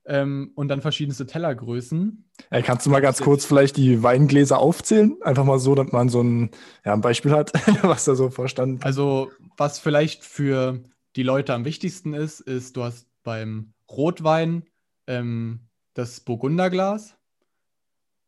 [0.07, 2.25] Ähm, und dann verschiedenste Tellergrößen.
[2.51, 5.17] Hey, kannst du mal ganz kurz vielleicht die Weingläser aufzählen?
[5.23, 6.51] Einfach mal so, dass man so ein,
[6.85, 10.81] ja, ein Beispiel hat, was da so verstanden Also, was vielleicht für
[11.17, 14.65] die Leute am wichtigsten ist, ist, du hast beim Rotwein
[15.07, 17.17] ähm, das Burgunderglas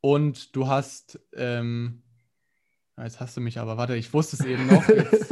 [0.01, 2.03] und du hast, ähm,
[2.99, 4.87] jetzt hast du mich aber, warte, ich wusste es eben noch.
[4.89, 5.32] Jetzt,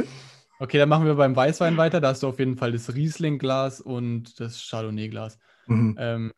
[0.61, 1.99] okay, dann machen wir beim Weißwein weiter.
[1.99, 5.39] Da hast du auf jeden Fall das Riesling-Glas und das Chardonnay-Glas.
[5.65, 5.95] Mhm.
[5.99, 6.33] Ähm,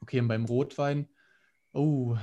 [0.00, 1.08] okay, und beim Rotwein,
[1.72, 2.16] oh,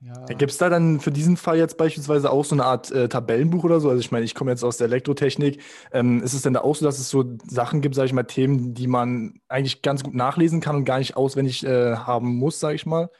[0.00, 0.26] ja.
[0.26, 3.64] Gibt es da dann für diesen Fall jetzt beispielsweise auch so eine Art äh, Tabellenbuch
[3.64, 3.88] oder so?
[3.88, 5.62] Also ich meine, ich komme jetzt aus der Elektrotechnik.
[5.90, 8.24] Ähm, ist es denn da auch so, dass es so Sachen gibt, sage ich mal,
[8.24, 12.60] Themen, die man eigentlich ganz gut nachlesen kann und gar nicht auswendig äh, haben muss,
[12.60, 13.10] sage ich mal?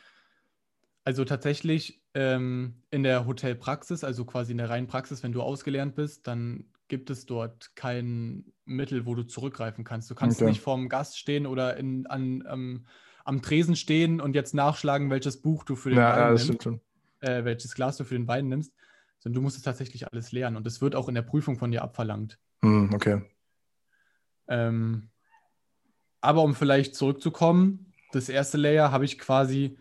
[1.02, 5.94] Also tatsächlich ähm, in der Hotelpraxis, also quasi in der reinen Praxis, wenn du ausgelernt
[5.96, 10.10] bist, dann gibt es dort kein Mittel, wo du zurückgreifen kannst.
[10.10, 10.48] Du kannst okay.
[10.48, 12.86] nicht vorm Gast stehen oder in, an, ähm,
[13.24, 16.62] am Tresen stehen und jetzt nachschlagen, welches Buch du für den ja, Wein ja, nimmst,
[16.62, 16.80] schon.
[17.20, 18.72] Äh, welches Glas du für den Wein nimmst,
[19.18, 21.70] sondern du musst es tatsächlich alles lernen und es wird auch in der Prüfung von
[21.70, 22.38] dir abverlangt.
[22.62, 23.20] Hm, okay.
[24.48, 25.10] Ähm,
[26.22, 29.76] aber um vielleicht zurückzukommen, das erste Layer habe ich quasi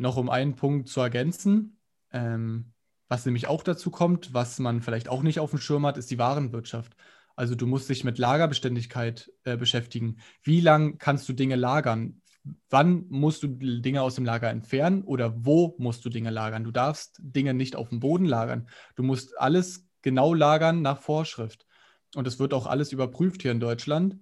[0.00, 1.78] noch um einen Punkt zu ergänzen.
[2.12, 2.72] Ähm,
[3.08, 6.10] was nämlich auch dazu kommt, was man vielleicht auch nicht auf dem Schirm hat, ist
[6.10, 6.96] die Warenwirtschaft.
[7.36, 10.18] Also du musst dich mit Lagerbeständigkeit äh, beschäftigen.
[10.42, 12.20] Wie lange kannst du Dinge lagern?
[12.68, 16.64] wann musst du Dinge aus dem Lager entfernen oder wo musst du Dinge lagern.
[16.64, 18.68] Du darfst Dinge nicht auf dem Boden lagern.
[18.96, 21.66] Du musst alles genau lagern nach Vorschrift.
[22.14, 24.18] Und es wird auch alles überprüft hier in Deutschland.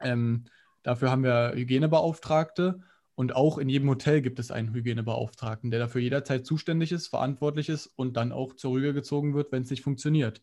[0.00, 0.44] Ähm,
[0.82, 2.80] dafür haben wir Hygienebeauftragte
[3.18, 7.68] und auch in jedem Hotel gibt es einen Hygienebeauftragten, der dafür jederzeit zuständig ist, verantwortlich
[7.68, 10.40] ist und dann auch zur Rüge gezogen wird, wenn es nicht funktioniert.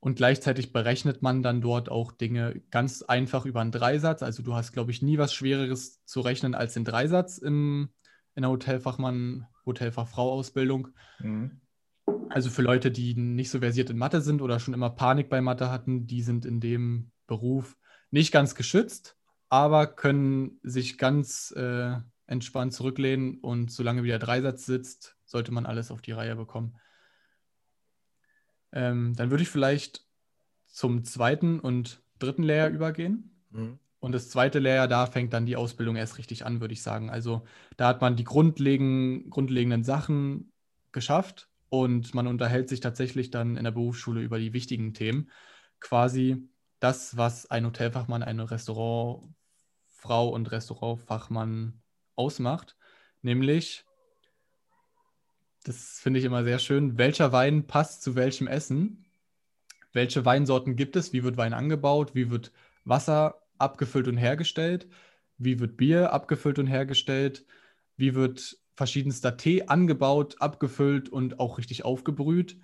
[0.00, 4.24] Und gleichzeitig berechnet man dann dort auch Dinge ganz einfach über einen Dreisatz.
[4.24, 7.90] Also du hast, glaube ich, nie was Schwereres zu rechnen als den Dreisatz im,
[8.34, 10.88] in der Hotelfachmann, Hotelfachfrau-Ausbildung.
[11.20, 11.60] Mhm.
[12.30, 15.40] Also für Leute, die nicht so versiert in Mathe sind oder schon immer Panik bei
[15.40, 17.76] Mathe hatten, die sind in dem Beruf
[18.10, 19.16] nicht ganz geschützt,
[19.52, 25.66] aber können sich ganz äh, entspannt zurücklehnen und solange wie der Dreisatz sitzt, sollte man
[25.66, 26.78] alles auf die Reihe bekommen.
[28.72, 30.06] Ähm, dann würde ich vielleicht
[30.68, 33.44] zum zweiten und dritten Layer übergehen.
[33.50, 33.78] Mhm.
[34.00, 37.10] Und das zweite Layer, da fängt dann die Ausbildung erst richtig an, würde ich sagen.
[37.10, 37.44] Also
[37.76, 40.50] da hat man die grundlegenden, grundlegenden Sachen
[40.92, 45.28] geschafft und man unterhält sich tatsächlich dann in der Berufsschule über die wichtigen Themen.
[45.78, 46.48] Quasi
[46.80, 48.50] das, was ein Hotelfachmann, eine
[50.02, 51.80] Restaurantfrau und Restaurantfachmann
[52.16, 52.76] ausmacht,
[53.22, 53.84] nämlich
[55.64, 56.98] das finde ich immer sehr schön.
[56.98, 59.06] Welcher Wein passt zu welchem Essen?
[59.92, 61.12] Welche Weinsorten gibt es?
[61.12, 62.16] Wie wird Wein angebaut?
[62.16, 62.50] Wie wird
[62.84, 64.88] Wasser abgefüllt und hergestellt?
[65.38, 67.46] Wie wird Bier abgefüllt und hergestellt?
[67.96, 72.58] Wie wird verschiedenster Tee angebaut, abgefüllt und auch richtig aufgebrüht?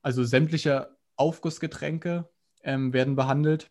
[0.00, 2.30] Also sämtliche Aufgussgetränke
[2.62, 3.70] ähm, werden behandelt.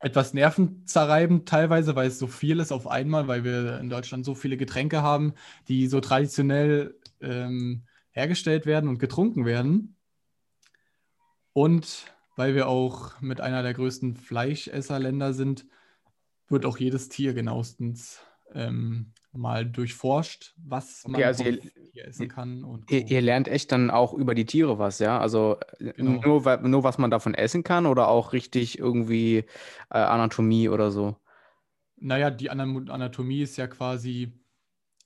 [0.00, 4.34] Etwas nervenzerreibend teilweise, weil es so viel ist auf einmal, weil wir in Deutschland so
[4.34, 5.34] viele Getränke haben,
[5.68, 9.96] die so traditionell ähm, hergestellt werden und getrunken werden.
[11.52, 15.66] Und weil wir auch mit einer der größten Fleischesserländer sind,
[16.48, 18.20] wird auch jedes Tier genauestens
[18.52, 21.60] ähm, mal durchforscht, was man Okay, also ihr,
[21.92, 22.64] Tier essen kann.
[22.64, 25.18] Und ihr, ihr lernt echt dann auch über die Tiere was, ja?
[25.18, 26.20] Also äh, Genau.
[26.20, 29.44] nur, nur was man davon essen kann oder auch richtig irgendwie
[29.90, 31.16] äh, Anatomie oder so?
[31.98, 34.32] Naja, die Anatomie ist ja quasi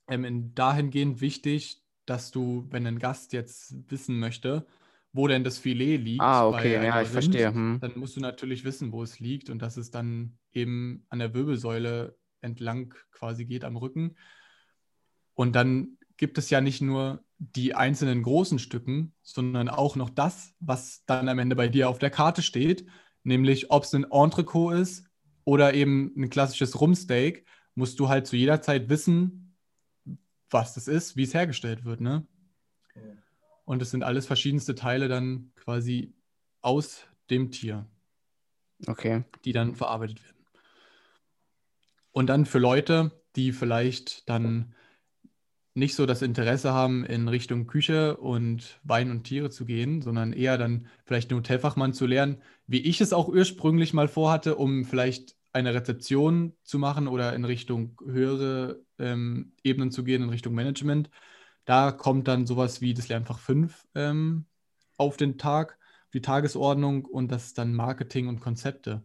[0.09, 4.65] ähm, in dahingehend wichtig, dass du, wenn ein Gast jetzt wissen möchte,
[5.13, 7.53] wo denn das Filet liegt Ah, okay, ja, ich verstehe.
[7.53, 7.79] Hm.
[7.81, 11.33] dann musst du natürlich wissen, wo es liegt und dass es dann eben an der
[11.33, 14.15] Wirbelsäule entlang quasi geht am Rücken.
[15.33, 20.53] Und dann gibt es ja nicht nur die einzelnen großen Stücken, sondern auch noch das,
[20.59, 22.85] was dann am Ende bei dir auf der Karte steht,
[23.23, 25.05] nämlich ob es ein Entrecot ist
[25.45, 29.57] oder eben ein klassisches Rumsteak, musst du halt zu jeder Zeit wissen,
[30.49, 32.27] was das ist, wie es hergestellt wird, ne?
[33.65, 36.13] Und es sind alles verschiedenste Teile dann quasi
[36.61, 37.87] aus dem Tier,
[38.85, 39.23] Okay.
[39.45, 40.40] die dann verarbeitet werden.
[42.11, 44.73] Und dann für Leute, die vielleicht dann
[45.73, 50.33] nicht so das Interesse haben, in Richtung Küche und Wein und Tiere zu gehen, sondern
[50.33, 54.83] eher dann vielleicht einen Hotelfachmann zu lernen, wie ich es auch ursprünglich mal vorhatte, um
[54.83, 60.53] vielleicht eine Rezeption zu machen oder in Richtung höhere ähm, Ebenen zu gehen, in Richtung
[60.53, 61.09] Management.
[61.65, 64.45] Da kommt dann sowas wie das Lernfach 5 ähm,
[64.97, 65.77] auf den Tag,
[66.13, 69.03] die Tagesordnung und das ist dann Marketing und Konzepte.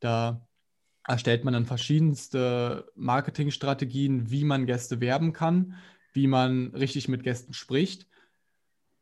[0.00, 0.47] Da
[1.08, 5.76] erstellt man dann verschiedenste Marketingstrategien, wie man Gäste werben kann,
[6.12, 8.06] wie man richtig mit Gästen spricht.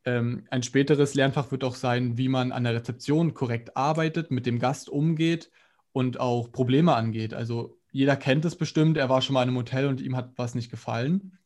[0.04, 4.46] Ähm, ein späteres Lernfach wird auch sein, wie man an der Rezeption korrekt arbeitet, mit
[4.46, 5.50] dem Gast umgeht
[5.92, 7.34] und auch Probleme angeht.
[7.34, 10.32] Also jeder kennt es bestimmt, er war schon mal in einem Hotel und ihm hat
[10.36, 11.38] was nicht gefallen.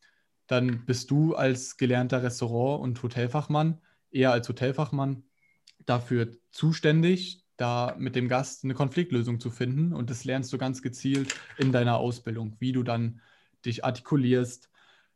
[0.47, 5.23] Dann bist du als gelernter Restaurant- und Hotelfachmann, eher als Hotelfachmann,
[5.87, 9.93] dafür zuständig, da mit dem Gast eine Konfliktlösung zu finden.
[9.93, 13.21] Und das lernst du ganz gezielt in deiner Ausbildung, wie du dann
[13.65, 14.71] dich artikulierst,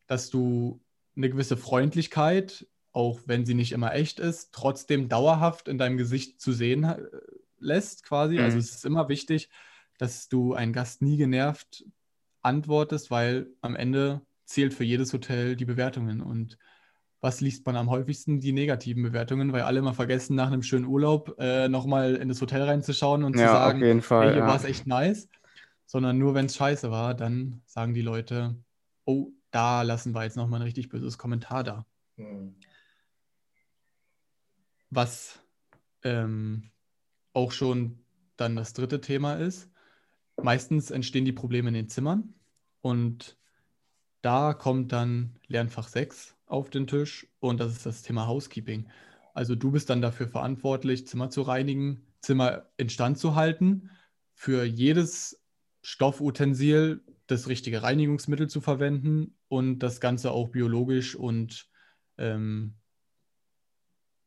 [0.06, 0.82] dass du
[1.16, 6.40] eine gewisse Freundlichkeit, auch wenn sie nicht immer echt ist, trotzdem dauerhaft in deinem Gesicht
[6.40, 7.00] zu sehen äh,
[7.58, 8.40] lässt, quasi.
[8.40, 8.60] Also Mhm.
[8.60, 9.48] es ist immer wichtig,
[9.98, 11.84] dass du einen Gast nie genervt
[12.42, 16.20] antwortest, weil am Ende zählt für jedes Hotel die Bewertungen.
[16.20, 16.58] Und
[17.24, 18.38] was liest man am häufigsten?
[18.38, 22.38] Die negativen Bewertungen, weil alle immer vergessen, nach einem schönen Urlaub äh, nochmal in das
[22.42, 24.26] Hotel reinzuschauen und zu Ja, sagen, auf jeden Fall.
[24.26, 24.46] hey, hier ja.
[24.46, 25.26] war es echt nice.
[25.86, 28.54] Sondern nur wenn es scheiße war, dann sagen die Leute,
[29.06, 31.86] oh, da lassen wir jetzt nochmal ein richtig böses Kommentar da.
[34.90, 35.40] Was
[36.02, 36.70] ähm,
[37.32, 38.00] auch schon
[38.36, 39.70] dann das dritte Thema ist.
[40.42, 42.34] Meistens entstehen die Probleme in den Zimmern
[42.82, 43.38] und
[44.20, 48.88] da kommt dann Lernfach 6 auf den Tisch und das ist das Thema Housekeeping.
[49.32, 53.90] Also du bist dann dafür verantwortlich, Zimmer zu reinigen, Zimmer instand zu halten,
[54.34, 55.42] für jedes
[55.82, 61.68] Stoffutensil das richtige Reinigungsmittel zu verwenden und das Ganze auch biologisch und
[62.18, 62.74] ähm,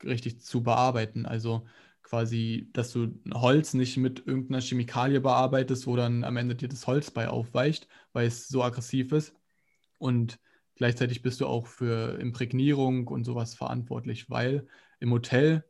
[0.04, 1.26] richtig zu bearbeiten.
[1.26, 1.66] Also
[2.04, 6.88] quasi, dass du Holz nicht mit irgendeiner Chemikalie bearbeitest, wo dann am Ende dir das
[6.88, 9.36] Holz bei aufweicht, weil es so aggressiv ist.
[9.98, 10.40] Und
[10.78, 14.68] gleichzeitig bist du auch für Imprägnierung und sowas verantwortlich, weil
[15.00, 15.66] im Hotel,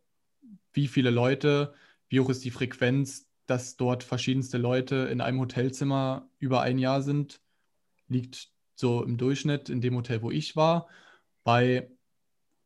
[0.74, 1.74] wie viele Leute,
[2.10, 7.02] wie hoch ist die Frequenz, dass dort verschiedenste Leute in einem Hotelzimmer über ein Jahr
[7.02, 7.42] sind,
[8.08, 10.88] liegt so im Durchschnitt in dem Hotel, wo ich war,
[11.44, 11.90] bei,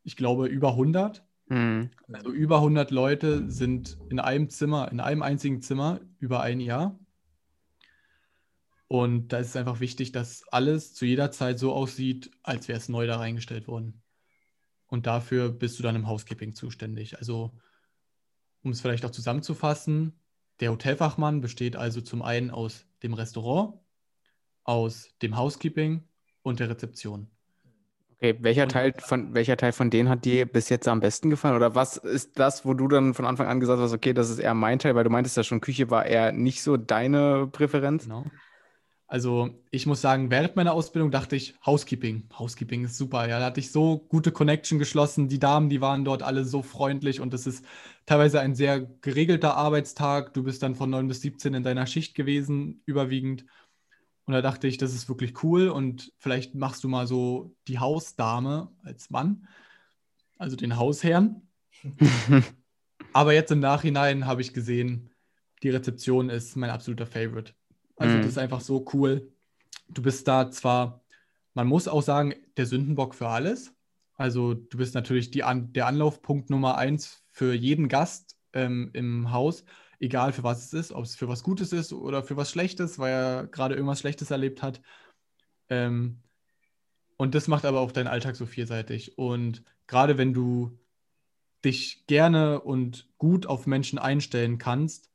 [0.03, 1.23] ich glaube, über 100.
[1.47, 1.91] Mhm.
[2.11, 6.99] Also über 100 Leute sind in einem Zimmer, in einem einzigen Zimmer über ein Jahr.
[8.91, 12.77] Und da ist es einfach wichtig, dass alles zu jeder Zeit so aussieht, als wäre
[12.77, 14.01] es neu da reingestellt worden.
[14.87, 17.17] Und dafür bist du dann im Housekeeping zuständig.
[17.17, 17.53] Also,
[18.63, 20.19] um es vielleicht auch zusammenzufassen,
[20.59, 23.75] der Hotelfachmann besteht also zum einen aus dem Restaurant,
[24.65, 26.03] aus dem Housekeeping
[26.41, 27.31] und der Rezeption.
[28.17, 31.29] Okay, welcher Und- Teil von welcher Teil von denen hat dir bis jetzt am besten
[31.29, 31.55] gefallen?
[31.55, 34.39] Oder was ist das, wo du dann von Anfang an gesagt hast, okay, das ist
[34.39, 38.03] eher mein Teil, weil du meintest ja schon, Küche war eher nicht so deine Präferenz?
[38.03, 38.25] Genau.
[39.11, 42.29] Also ich muss sagen, während meiner Ausbildung dachte ich, Housekeeping.
[42.39, 43.27] Housekeeping ist super.
[43.27, 45.27] Ja, da hatte ich so gute Connection geschlossen.
[45.27, 47.65] Die Damen, die waren dort alle so freundlich und es ist
[48.05, 50.33] teilweise ein sehr geregelter Arbeitstag.
[50.33, 53.43] Du bist dann von 9 bis 17 in deiner Schicht gewesen, überwiegend.
[54.27, 57.79] Und da dachte ich, das ist wirklich cool und vielleicht machst du mal so die
[57.79, 59.45] Hausdame als Mann,
[60.37, 61.49] also den Hausherrn.
[63.11, 65.09] Aber jetzt im Nachhinein habe ich gesehen,
[65.63, 67.51] die Rezeption ist mein absoluter Favorite.
[68.01, 68.21] Also Mhm.
[68.23, 69.31] das ist einfach so cool.
[69.89, 71.03] Du bist da zwar,
[71.53, 73.73] man muss auch sagen, der Sündenbock für alles.
[74.15, 79.31] Also du bist natürlich die An der Anlaufpunkt Nummer eins für jeden Gast ähm, im
[79.31, 79.65] Haus,
[79.99, 82.97] egal für was es ist, ob es für was Gutes ist oder für was Schlechtes,
[82.99, 84.81] weil er gerade irgendwas Schlechtes erlebt hat.
[85.69, 86.23] Ähm,
[87.17, 89.17] und das macht aber auch deinen Alltag so vielseitig.
[89.17, 90.79] Und gerade wenn du
[91.63, 95.11] dich gerne und gut auf Menschen einstellen kannst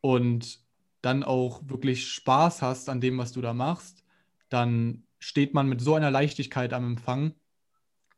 [0.00, 0.61] und
[1.02, 4.04] dann auch wirklich Spaß hast an dem, was du da machst,
[4.48, 7.34] dann steht man mit so einer Leichtigkeit am Empfang,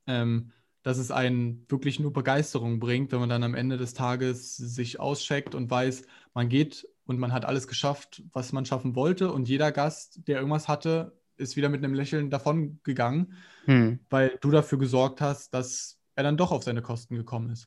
[0.06, 4.56] ähm, dass es einen wirklich nur Begeisterung bringt, wenn man dann am Ende des Tages
[4.56, 9.32] sich auscheckt und weiß, man geht und man hat alles geschafft, was man schaffen wollte.
[9.32, 13.98] Und jeder Gast, der irgendwas hatte, ist wieder mit einem Lächeln davon gegangen, Hm.
[14.10, 17.66] weil du dafür gesorgt hast, dass er dann doch auf seine Kosten gekommen ist.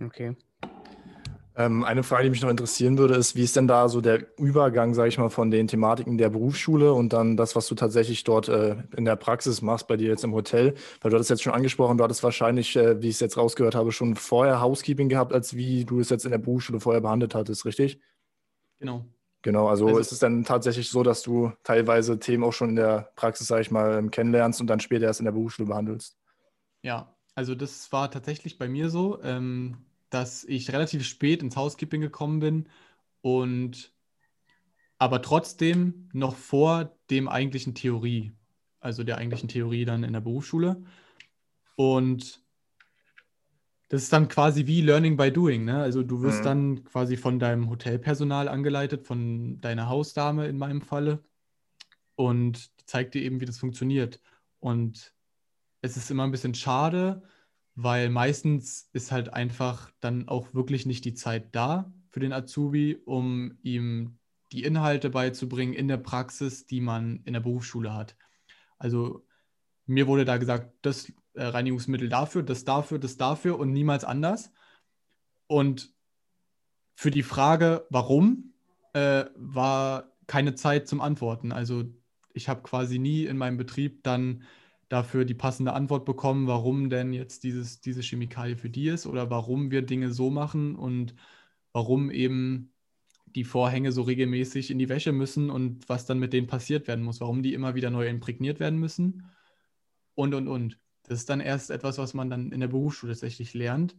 [0.00, 0.36] Okay.
[1.58, 4.38] Ähm, eine Frage, die mich noch interessieren würde, ist, wie ist denn da so der
[4.38, 8.22] Übergang, sage ich mal, von den Thematiken der Berufsschule und dann das, was du tatsächlich
[8.22, 10.74] dort äh, in der Praxis machst, bei dir jetzt im Hotel?
[11.00, 13.74] Weil du hattest jetzt schon angesprochen, du hattest wahrscheinlich, äh, wie ich es jetzt rausgehört
[13.74, 17.34] habe, schon vorher Housekeeping gehabt, als wie du es jetzt in der Berufsschule vorher behandelt
[17.34, 18.00] hattest, richtig?
[18.78, 19.04] Genau.
[19.42, 22.76] Genau, also, Also- ist es dann tatsächlich so, dass du teilweise Themen auch schon in
[22.76, 26.16] der Praxis, sage ich mal, ähm, kennenlernst und dann später erst in der Berufsschule behandelst?
[26.82, 29.78] Ja, also das war tatsächlich bei mir so, ähm,
[30.10, 32.68] dass ich relativ spät ins Housekeeping gekommen bin
[33.22, 33.92] und
[34.98, 38.32] aber trotzdem noch vor dem eigentlichen Theorie,
[38.80, 40.82] also der eigentlichen Theorie dann in der Berufsschule.
[41.76, 42.42] Und
[43.88, 45.80] das ist dann quasi wie Learning by Doing, ne?
[45.80, 46.44] Also du wirst Mhm.
[46.44, 51.24] dann quasi von deinem Hotelpersonal angeleitet, von deiner Hausdame in meinem Falle
[52.16, 54.20] und zeigt dir eben, wie das funktioniert.
[54.60, 55.14] Und
[55.82, 57.22] es ist immer ein bisschen schade,
[57.80, 63.00] weil meistens ist halt einfach dann auch wirklich nicht die Zeit da für den Azubi,
[63.04, 64.18] um ihm
[64.50, 68.16] die Inhalte beizubringen in der Praxis, die man in der Berufsschule hat.
[68.78, 69.24] Also
[69.86, 74.50] mir wurde da gesagt, das äh, Reinigungsmittel dafür, das dafür, das dafür und niemals anders.
[75.46, 75.94] Und
[76.96, 78.54] für die Frage, warum,
[78.92, 81.52] äh, war keine Zeit zum Antworten.
[81.52, 81.84] Also
[82.32, 84.42] ich habe quasi nie in meinem Betrieb dann
[84.88, 89.30] dafür die passende Antwort bekommen, warum denn jetzt dieses, diese Chemikalie für die ist oder
[89.30, 91.14] warum wir Dinge so machen und
[91.72, 92.72] warum eben
[93.26, 97.04] die Vorhänge so regelmäßig in die Wäsche müssen und was dann mit denen passiert werden
[97.04, 99.30] muss, warum die immer wieder neu imprägniert werden müssen
[100.14, 100.78] und, und, und.
[101.02, 103.96] Das ist dann erst etwas, was man dann in der Berufsschule tatsächlich lernt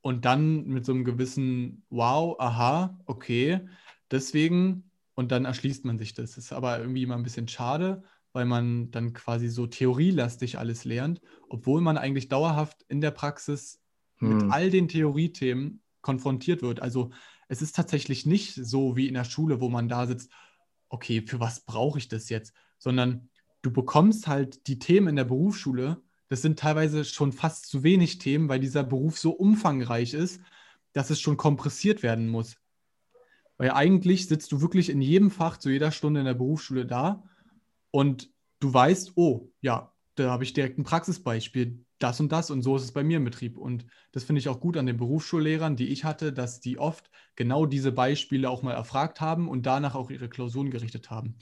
[0.00, 3.60] und dann mit so einem gewissen Wow, aha, okay,
[4.10, 6.36] deswegen und dann erschließt man sich das.
[6.36, 8.02] Das ist aber irgendwie immer ein bisschen schade,
[8.38, 13.80] weil man dann quasi so theorielastig alles lernt, obwohl man eigentlich dauerhaft in der Praxis
[14.20, 14.52] mit Hm.
[14.52, 16.80] all den Theoriethemen konfrontiert wird.
[16.80, 17.10] Also
[17.48, 20.30] es ist tatsächlich nicht so wie in der Schule, wo man da sitzt,
[20.88, 22.54] okay, für was brauche ich das jetzt?
[22.78, 23.28] Sondern
[23.62, 28.18] du bekommst halt die Themen in der Berufsschule, das sind teilweise schon fast zu wenig
[28.18, 30.40] Themen, weil dieser Beruf so umfangreich ist,
[30.92, 32.56] dass es schon kompressiert werden muss.
[33.56, 37.24] Weil eigentlich sitzt du wirklich in jedem Fach zu jeder Stunde in der Berufsschule da
[37.98, 38.30] und
[38.60, 42.76] du weißt, oh, ja, da habe ich direkt ein Praxisbeispiel, das und das und so
[42.76, 43.58] ist es bei mir im Betrieb.
[43.58, 47.10] Und das finde ich auch gut an den Berufsschullehrern, die ich hatte, dass die oft
[47.34, 51.38] genau diese Beispiele auch mal erfragt haben und danach auch ihre Klausuren gerichtet haben.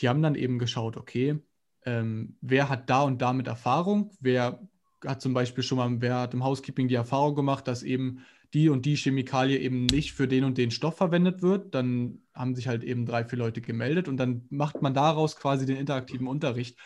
[0.00, 1.38] Die haben dann eben geschaut, okay,
[1.86, 4.10] ähm, wer hat da und damit Erfahrung?
[4.18, 4.66] Wer
[5.06, 8.68] hat zum Beispiel schon mal, wer hat im Housekeeping die Erfahrung gemacht, dass eben die
[8.68, 11.72] und die Chemikalie eben nicht für den und den Stoff verwendet wird?
[11.72, 15.66] Dann haben sich halt eben drei, vier Leute gemeldet und dann macht man daraus quasi
[15.66, 16.78] den interaktiven Unterricht.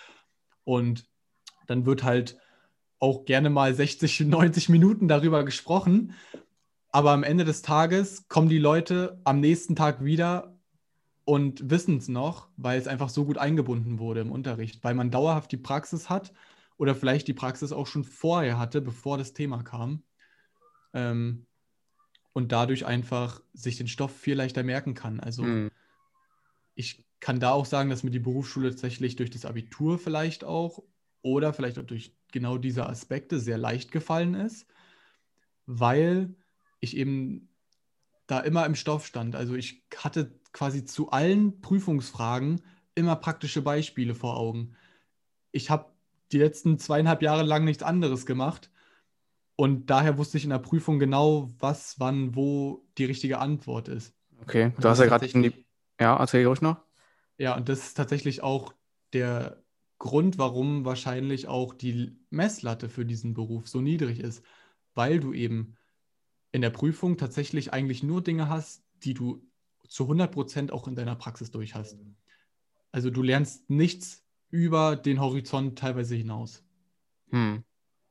[0.64, 1.06] Und
[1.66, 2.38] dann wird halt
[2.98, 6.14] auch gerne mal 60, 90 Minuten darüber gesprochen.
[6.90, 10.58] Aber am Ende des Tages kommen die Leute am nächsten Tag wieder
[11.24, 15.10] und wissen es noch, weil es einfach so gut eingebunden wurde im Unterricht, weil man
[15.10, 16.32] dauerhaft die Praxis hat
[16.76, 20.02] oder vielleicht die Praxis auch schon vorher hatte, bevor das Thema kam.
[20.92, 21.46] Ähm,
[22.34, 25.20] und dadurch einfach sich den Stoff viel leichter merken kann.
[25.20, 25.68] Also Hm.
[26.74, 30.82] ich kann da auch sagen, dass mir die Berufsschule tatsächlich durch das Abitur vielleicht auch
[31.22, 34.66] oder vielleicht auch durch genau diese Aspekte sehr leicht gefallen ist,
[35.66, 36.36] weil
[36.80, 37.54] ich eben
[38.26, 39.36] da immer im Stoff stand.
[39.36, 42.62] Also ich hatte quasi zu allen Prüfungsfragen
[42.94, 44.76] immer praktische Beispiele vor Augen.
[45.52, 45.94] Ich habe
[46.32, 48.70] die letzten zweieinhalb Jahre lang nichts anderes gemacht
[49.56, 54.14] und daher wusste ich in der Prüfung genau, was, wann, wo die richtige Antwort ist.
[54.42, 55.64] Okay, du hast ja gerade die.
[56.00, 56.82] Ja, erzähl ruhig noch.
[57.38, 58.74] Ja, und das ist tatsächlich auch
[59.12, 59.62] der
[59.98, 64.44] Grund, warum wahrscheinlich auch die Messlatte für diesen Beruf so niedrig ist,
[64.94, 65.76] weil du eben
[66.52, 69.46] in der Prüfung tatsächlich eigentlich nur Dinge hast, die du
[69.88, 71.96] zu 100 Prozent auch in deiner Praxis durch hast.
[72.90, 76.64] Also du lernst nichts über den Horizont teilweise hinaus.
[77.30, 77.64] Hm.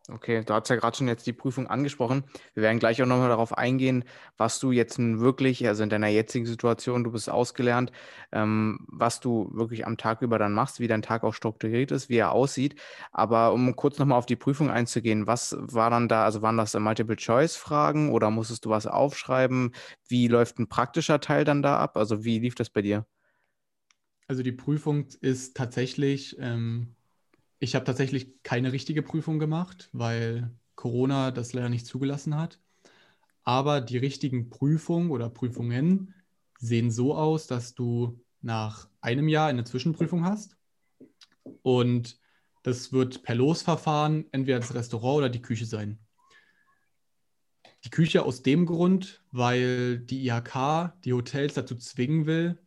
[0.10, 2.26] Okay, du hast ja gerade schon jetzt die Prüfung angesprochen.
[2.56, 4.04] Wir werden gleich auch nochmal darauf eingehen,
[4.36, 7.94] was du jetzt wirklich, also in deiner jetzigen Situation, du bist ausgelernt,
[8.34, 12.10] ähm, was du wirklich am Tag über dann machst, wie dein Tag auch strukturiert ist,
[12.10, 12.76] wie er aussieht.
[13.14, 16.74] Aber um kurz nochmal auf die Prüfung einzugehen, was war dann da, also waren das
[16.74, 19.72] Multiple-Choice-Fragen oder musstest du was aufschreiben?
[20.10, 21.96] Wie läuft ein praktischer Teil dann da ab?
[21.96, 23.06] Also wie lief das bei dir?
[24.28, 26.96] Also die Prüfung ist tatsächlich ähm,
[27.64, 32.60] ich habe tatsächlich keine richtige Prüfung gemacht, weil Corona das leider nicht zugelassen hat.
[33.44, 36.14] Aber die richtigen Prüfungen oder Prüfungen
[36.60, 40.58] sehen so aus, dass du nach einem Jahr eine Zwischenprüfung hast.
[41.62, 42.20] Und
[42.64, 46.00] das wird per Losverfahren entweder das Restaurant oder die Küche sein.
[47.86, 52.62] Die Küche aus dem Grund, weil die IHK die Hotels dazu zwingen will,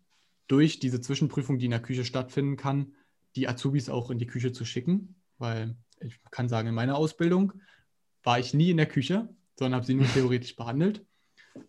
[0.47, 2.95] durch diese Zwischenprüfung, die in der Küche stattfinden kann,
[3.37, 7.53] die Azubis auch in die Küche zu schicken, weil ich kann sagen, in meiner Ausbildung
[8.23, 11.05] war ich nie in der Küche, sondern habe sie nur theoretisch behandelt.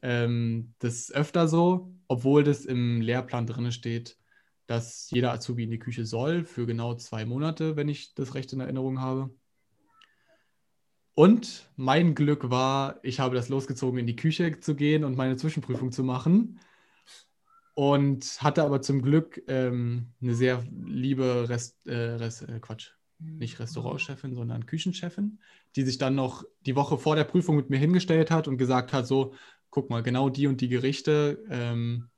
[0.02, 4.18] Ähm, das ist öfter so, obwohl das im Lehrplan drin steht,
[4.66, 8.52] dass jeder Azubi in die Küche soll für genau zwei Monate, wenn ich das recht
[8.52, 9.34] in Erinnerung habe.
[11.14, 15.38] Und mein Glück war, ich habe das losgezogen, in die Küche zu gehen und meine
[15.38, 16.60] Zwischenprüfung zu machen
[17.78, 23.60] und hatte aber zum Glück ähm, eine sehr liebe Rest, äh, Rest äh, Quatsch, nicht
[23.60, 25.38] Restaurantchefin, sondern Küchenchefin,
[25.76, 28.94] die sich dann noch die Woche vor der Prüfung mit mir hingestellt hat und gesagt
[28.94, 29.36] hat, so,
[29.70, 32.10] guck mal, genau die und die Gerichte, ähm,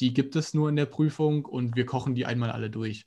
[0.00, 3.06] die gibt es nur in der Prüfung und wir kochen die einmal alle durch.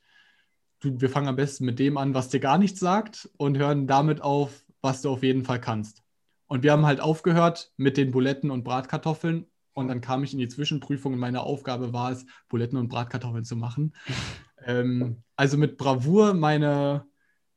[0.79, 3.85] Du, wir fangen am besten mit dem an, was dir gar nichts sagt und hören
[3.85, 6.01] damit auf, was du auf jeden Fall kannst.
[6.47, 10.39] Und wir haben halt aufgehört mit den Buletten und Bratkartoffeln und dann kam ich in
[10.39, 13.93] die Zwischenprüfung und meine Aufgabe war es, Buletten und Bratkartoffeln zu machen.
[14.65, 17.05] ähm, also mit Bravour meine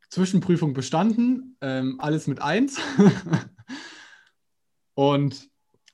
[0.08, 2.78] Zwischenprüfung bestanden, ähm, alles mit eins.
[4.94, 5.48] und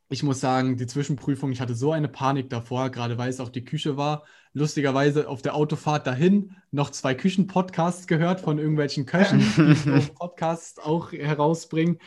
[0.08, 3.48] ich muss sagen, die Zwischenprüfung, ich hatte so eine Panik davor, gerade weil es auch
[3.48, 4.24] die Küche war.
[4.52, 11.12] Lustigerweise auf der Autofahrt dahin noch zwei Küchenpodcasts gehört von irgendwelchen Köchen, die Podcasts auch
[11.12, 11.98] herausbringen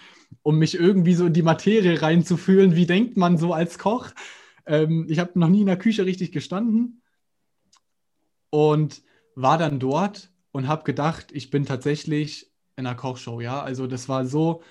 [0.46, 2.76] um mich irgendwie so in die Materie reinzufühlen.
[2.76, 4.12] Wie denkt man so als Koch?
[4.68, 7.02] Ähm, ich habe noch nie in der Küche richtig gestanden
[8.52, 9.02] und
[9.34, 13.41] war dann dort und habe gedacht, ich bin tatsächlich in einer Kochshow.
[13.41, 14.62] Ja, also das war so.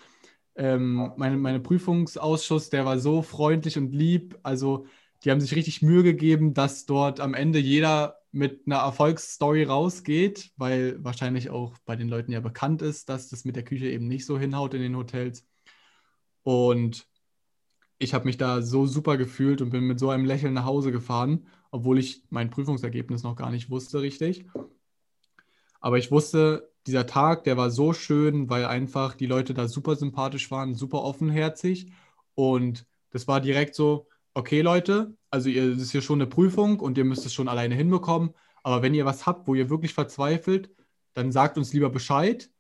[0.55, 4.39] Ähm, meine, meine Prüfungsausschuss, der war so freundlich und lieb.
[4.45, 4.87] Also
[5.25, 10.53] die haben sich richtig Mühe gegeben, dass dort am Ende jeder mit einer Erfolgsstory rausgeht,
[10.57, 14.07] weil wahrscheinlich auch bei den Leuten ja bekannt ist, dass das mit der Küche eben
[14.07, 15.45] nicht so hinhaut in den Hotels.
[16.45, 17.09] Und
[17.99, 20.93] ich habe mich da so super gefühlt und bin mit so einem Lächeln nach Hause
[20.93, 24.47] gefahren, obwohl ich mein Prüfungsergebnis noch gar nicht wusste richtig.
[25.81, 29.97] Aber ich wusste, dieser Tag, der war so schön, weil einfach die Leute da super
[29.97, 31.91] sympathisch waren, super offenherzig.
[32.35, 36.81] Und das war direkt so, okay Leute, also ihr, das ist hier schon eine Prüfung
[36.81, 38.35] und ihr müsst es schon alleine hinbekommen.
[38.63, 40.71] Aber wenn ihr was habt, wo ihr wirklich verzweifelt,
[41.13, 42.51] dann sagt uns lieber Bescheid,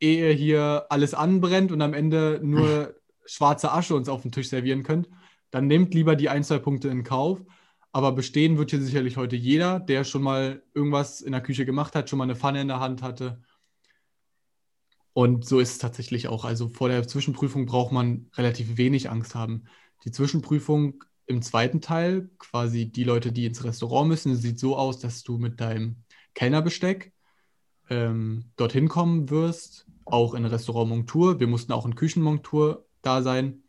[0.00, 2.94] ehe ihr hier alles anbrennt und am Ende nur
[3.26, 5.08] schwarze Asche uns auf den Tisch servieren könnt,
[5.50, 7.44] dann nehmt lieber die ein, zwei Punkte in Kauf.
[7.92, 11.94] Aber bestehen wird hier sicherlich heute jeder, der schon mal irgendwas in der Küche gemacht
[11.94, 13.42] hat, schon mal eine Pfanne in der Hand hatte.
[15.14, 16.44] Und so ist es tatsächlich auch.
[16.44, 19.64] Also vor der Zwischenprüfung braucht man relativ wenig Angst haben.
[20.04, 24.98] Die Zwischenprüfung im zweiten Teil, quasi die Leute, die ins Restaurant müssen, sieht so aus,
[24.98, 26.04] dass du mit deinem
[26.34, 27.14] Kellnerbesteck
[27.88, 31.40] ähm, dorthin kommen wirst, auch in Restaurantmontur.
[31.40, 33.62] Wir mussten auch in Küchenmontur da sein.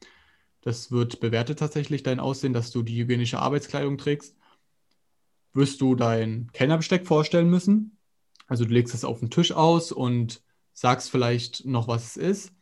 [0.62, 4.36] Das wird bewertet tatsächlich, dein Aussehen, dass du die hygienische Arbeitskleidung trägst.
[5.54, 7.98] Wirst du dein Kellnerbesteck vorstellen müssen.
[8.48, 10.42] Also du legst es auf den Tisch aus und
[10.74, 12.54] sagst vielleicht noch, was es ist.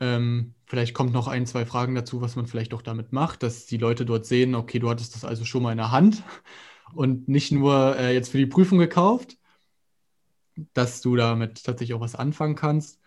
[0.00, 3.66] Ähm, vielleicht kommt noch ein, zwei Fragen dazu, was man vielleicht auch damit macht, dass
[3.66, 6.22] die Leute dort sehen, okay, du hattest das also schon mal in der Hand
[6.94, 9.38] und nicht nur äh, jetzt für die Prüfung gekauft,
[10.74, 13.00] dass du damit tatsächlich auch was anfangen kannst.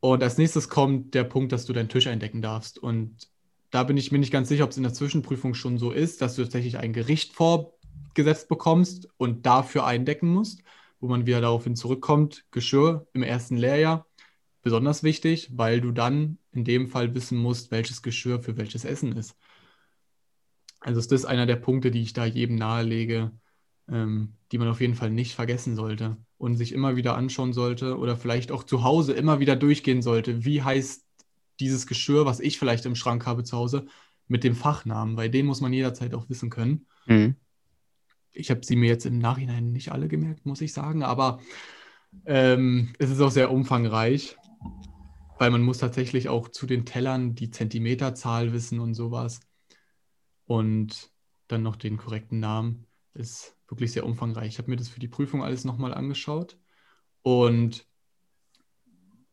[0.00, 2.78] Und als nächstes kommt der Punkt, dass du deinen Tisch eindecken darfst.
[2.78, 3.28] Und
[3.70, 6.22] da bin ich mir nicht ganz sicher, ob es in der Zwischenprüfung schon so ist,
[6.22, 10.62] dass du tatsächlich ein Gericht vorgesetzt bekommst und dafür eindecken musst,
[11.00, 12.46] wo man wieder daraufhin zurückkommt.
[12.50, 14.06] Geschirr im ersten Lehrjahr,
[14.62, 19.12] besonders wichtig, weil du dann in dem Fall wissen musst, welches Geschirr für welches Essen
[19.12, 19.36] ist.
[20.80, 23.32] Also ist das einer der Punkte, die ich da jedem nahelege,
[23.86, 27.98] ähm, die man auf jeden Fall nicht vergessen sollte und sich immer wieder anschauen sollte
[27.98, 30.42] oder vielleicht auch zu Hause immer wieder durchgehen sollte.
[30.42, 31.04] Wie heißt
[31.60, 33.86] dieses Geschirr, was ich vielleicht im Schrank habe zu Hause,
[34.26, 36.86] mit dem Fachnamen, weil den muss man jederzeit auch wissen können.
[37.04, 37.36] Mhm.
[38.32, 41.40] Ich habe sie mir jetzt im Nachhinein nicht alle gemerkt, muss ich sagen, aber
[42.24, 44.38] ähm, es ist auch sehr umfangreich,
[45.38, 49.40] weil man muss tatsächlich auch zu den Tellern die Zentimeterzahl wissen und sowas.
[50.46, 51.10] Und
[51.48, 52.86] dann noch den korrekten Namen.
[53.12, 54.48] Ist wirklich sehr umfangreich.
[54.48, 56.58] Ich habe mir das für die Prüfung alles nochmal angeschaut.
[57.22, 57.86] Und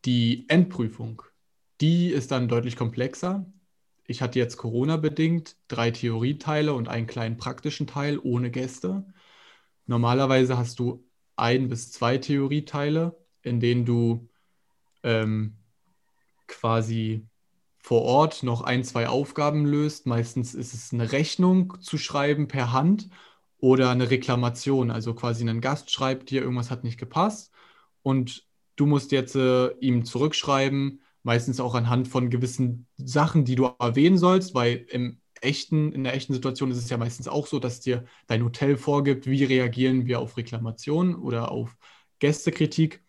[0.04, 1.22] die Endprüfung,
[1.80, 3.46] die ist dann deutlich komplexer.
[4.06, 9.06] Ich hatte jetzt Corona-bedingt drei Theorieteile und einen kleinen praktischen Teil ohne Gäste.
[9.86, 14.28] Normalerweise hast du ein bis zwei Theorieteile, in denen du
[15.02, 15.56] ähm,
[16.46, 17.26] quasi
[17.78, 20.06] vor Ort noch ein, zwei Aufgaben löst.
[20.06, 23.08] Meistens ist es eine Rechnung zu schreiben per Hand
[23.58, 24.90] oder eine Reklamation.
[24.90, 27.52] Also quasi ein Gast schreibt dir, irgendwas hat nicht gepasst
[28.02, 28.46] und
[28.76, 34.18] du musst jetzt äh, ihm zurückschreiben, meistens auch anhand von gewissen Sachen, die du erwähnen
[34.18, 37.80] sollst, weil im echten, in der echten Situation ist es ja meistens auch so, dass
[37.80, 41.76] dir dein Hotel vorgibt, wie reagieren wir auf Reklamationen oder auf
[42.18, 43.02] Gästekritik.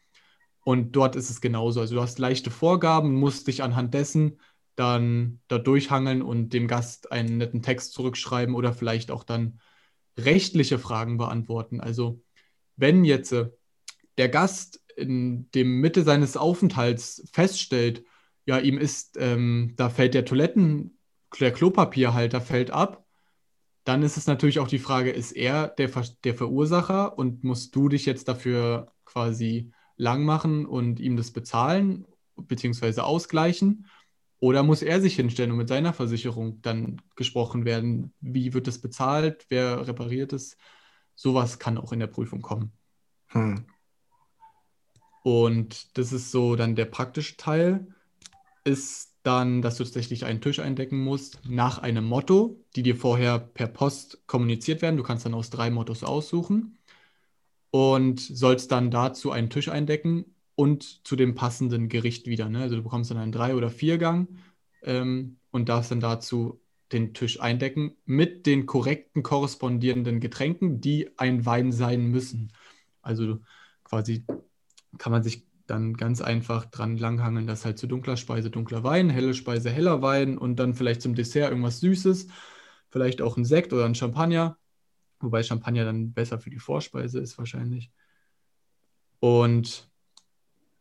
[0.64, 1.80] Und dort ist es genauso.
[1.80, 4.40] Also du hast leichte Vorgaben, musst dich anhand dessen
[4.76, 9.60] dann da durchhangeln und dem Gast einen netten Text zurückschreiben oder vielleicht auch dann
[10.26, 11.82] rechtliche Fragen beantworten.
[11.82, 12.22] Also
[12.76, 13.50] wenn jetzt äh,
[14.18, 18.04] der Gast in dem Mitte seines Aufenthalts feststellt,
[18.46, 20.98] ja, ihm ist, ähm, da fällt der Toiletten,
[21.40, 23.06] der Klopapierhalter fällt ab,
[23.84, 25.90] dann ist es natürlich auch die Frage, ist er der,
[26.24, 32.06] der Verursacher und musst du dich jetzt dafür quasi lang machen und ihm das bezahlen
[32.36, 33.02] bzw.
[33.02, 33.88] ausgleichen?
[34.40, 38.14] Oder muss er sich hinstellen und mit seiner Versicherung dann gesprochen werden?
[38.22, 39.46] Wie wird das bezahlt?
[39.50, 40.58] Wer repariert es?
[41.16, 42.72] Sowas kann auch in der Prüfung kommen.
[43.28, 43.66] Hm.
[45.24, 47.88] Und das ist so dann der praktische Teil,
[48.64, 53.38] ist dann, dass du tatsächlich einen Tisch eindecken musst nach einem Motto, die dir vorher
[53.38, 54.96] per Post kommuniziert werden.
[54.96, 56.78] Du kannst dann aus drei Mottos aussuchen
[57.72, 62.50] und sollst dann dazu einen Tisch eindecken und zu dem passenden Gericht wieder.
[62.50, 62.60] Ne?
[62.60, 64.28] Also du bekommst dann einen Drei- oder Viergang
[64.84, 71.46] ähm, und darfst dann dazu den Tisch eindecken mit den korrekten korrespondierenden Getränken, die ein
[71.46, 72.52] Wein sein müssen.
[73.02, 73.40] Also
[73.86, 74.26] quasi
[74.98, 79.10] kann man sich dann ganz einfach dran langhangeln, dass halt zu dunkler Speise dunkler Wein,
[79.10, 82.28] helle Speise heller Wein und dann vielleicht zum Dessert irgendwas Süßes,
[82.90, 84.58] vielleicht auch ein Sekt oder ein Champagner,
[85.22, 87.94] wobei Champagner dann besser für die Vorspeise ist wahrscheinlich.
[89.22, 89.89] Und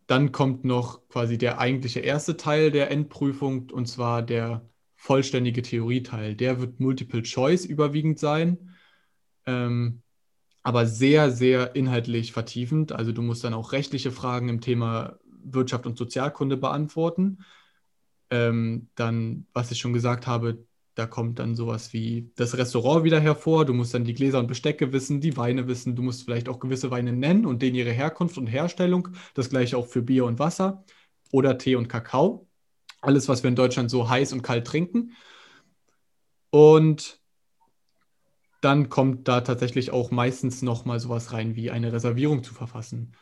[0.09, 6.35] dann kommt noch quasi der eigentliche erste Teil der Endprüfung und zwar der vollständige Theorieteil.
[6.35, 8.75] Der wird Multiple Choice überwiegend sein.
[9.47, 10.03] Ähm,
[10.63, 12.93] aber sehr, sehr inhaltlich vertiefend.
[12.93, 17.45] Also du musst dann auch rechtliche Fragen im Thema Wirtschaft und Sozialkunde beantworten.
[18.31, 20.67] Ähm, dann, was ich schon gesagt habe,
[20.99, 23.65] da kommt dann sowas wie das Restaurant wieder hervor.
[23.65, 25.95] Du musst dann die Gläser und Bestecke wissen, die Weine wissen.
[25.95, 29.09] Du musst vielleicht auch gewisse Weine nennen und denen ihre Herkunft und Herstellung.
[29.35, 30.85] Das gleiche auch für Bier und Wasser
[31.31, 32.49] oder Tee und Kakao.
[33.01, 35.13] Alles, was wir in Deutschland so heiß und kalt trinken.
[36.51, 37.21] Und
[38.61, 43.15] dann kommt da tatsächlich auch meistens noch mal sowas rein wie eine Reservierung zu verfassen.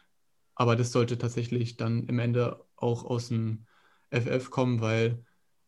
[0.55, 3.67] Aber das sollte tatsächlich dann im Ende auch aus dem
[4.11, 5.27] FF kommen, weil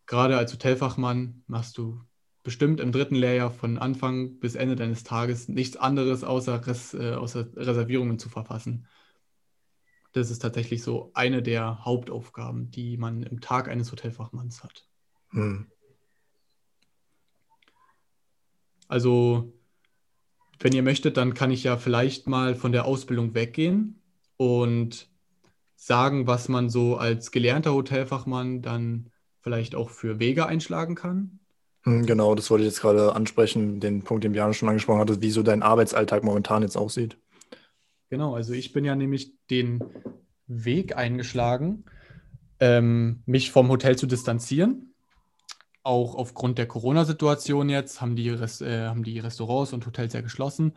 [0.09, 2.01] gerade als Hotelfachmann machst du
[2.43, 7.13] bestimmt im dritten Lehrjahr von Anfang bis Ende deines Tages nichts anderes außer, Res, äh,
[7.13, 8.87] außer Reservierungen zu verfassen.
[10.13, 14.89] Das ist tatsächlich so eine der Hauptaufgaben, die man im Tag eines Hotelfachmanns hat.
[15.31, 15.71] Hm.
[18.89, 19.53] Also
[20.59, 24.01] wenn ihr möchtet, dann kann ich ja vielleicht mal von der Ausbildung weggehen
[24.39, 25.11] und
[25.77, 29.11] sagen, was man so als gelernter Hotelfachmann dann
[29.49, 31.41] vielleicht auch für Wege einschlagen kann.
[31.85, 35.23] Hm, genau, das wollte ich jetzt gerade ansprechen, den Punkt, den Björn schon angesprochen hatte,
[35.23, 37.19] wie so dein Arbeitsalltag momentan jetzt aussieht.
[38.11, 39.83] Genau, also ich bin ja nämlich den
[40.47, 41.85] Weg eingeschlagen,
[42.61, 44.89] ähm, mich vom Hotel zu distanzieren
[45.89, 50.77] auch aufgrund der Corona-Situation jetzt haben die, äh, haben die Restaurants und Hotels ja geschlossen.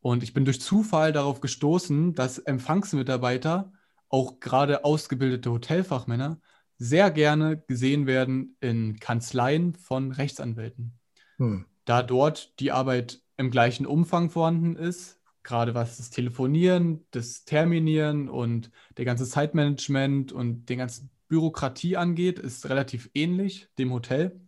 [0.00, 3.72] Und ich bin durch Zufall darauf gestoßen, dass Empfangsmitarbeiter,
[4.08, 6.38] auch gerade ausgebildete Hotelfachmänner,
[6.78, 10.98] sehr gerne gesehen werden in Kanzleien von Rechtsanwälten.
[11.38, 11.66] Hm.
[11.84, 18.28] Da dort die Arbeit im gleichen Umfang vorhanden ist, gerade was das Telefonieren, das Terminieren
[18.28, 24.40] und der ganze Zeitmanagement und den ganzen Bürokratie angeht, ist relativ ähnlich dem Hotel.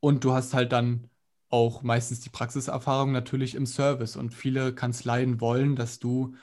[0.00, 1.08] Und du hast halt dann
[1.48, 4.16] auch meistens die Praxiserfahrung natürlich im Service.
[4.16, 6.34] Und viele Kanzleien wollen, dass du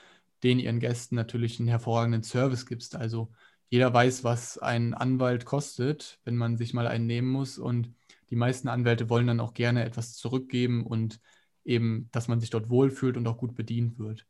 [0.42, 2.96] den ihren Gästen natürlich einen hervorragenden Service gibst.
[2.96, 3.30] Also
[3.70, 7.58] jeder weiß, was ein Anwalt kostet, wenn man sich mal einen nehmen muss.
[7.58, 7.92] Und
[8.30, 11.20] die meisten Anwälte wollen dann auch gerne etwas zurückgeben und
[11.64, 14.26] eben, dass man sich dort wohlfühlt und auch gut bedient wird.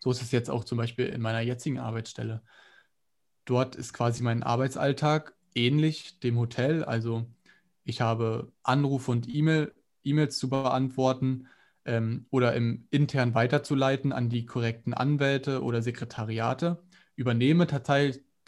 [0.00, 2.42] So ist es jetzt auch zum Beispiel in meiner jetzigen Arbeitsstelle.
[3.44, 6.84] Dort ist quasi mein Arbeitsalltag ähnlich dem Hotel.
[6.84, 7.26] Also
[7.84, 11.48] ich habe Anrufe und E-Mail, E-Mails zu beantworten
[11.84, 16.82] ähm, oder im intern weiterzuleiten an die korrekten Anwälte oder Sekretariate.
[17.16, 17.66] Übernehme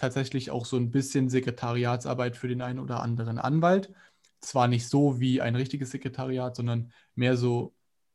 [0.03, 3.95] tatsächlich auch so ein bisschen Sekretariatsarbeit für den einen oder anderen Anwalt.
[4.41, 7.73] Zwar nicht so wie ein richtiges Sekretariat, sondern mehr so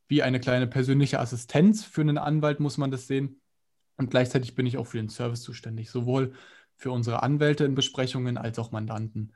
[0.10, 3.40] wie eine kleine persönliche Assistenz für einen Anwalt, muss man das sehen.
[3.96, 6.34] Und gleichzeitig bin ich auch für den Service zuständig, sowohl
[6.76, 9.34] für unsere Anwälte in Besprechungen als auch Mandanten.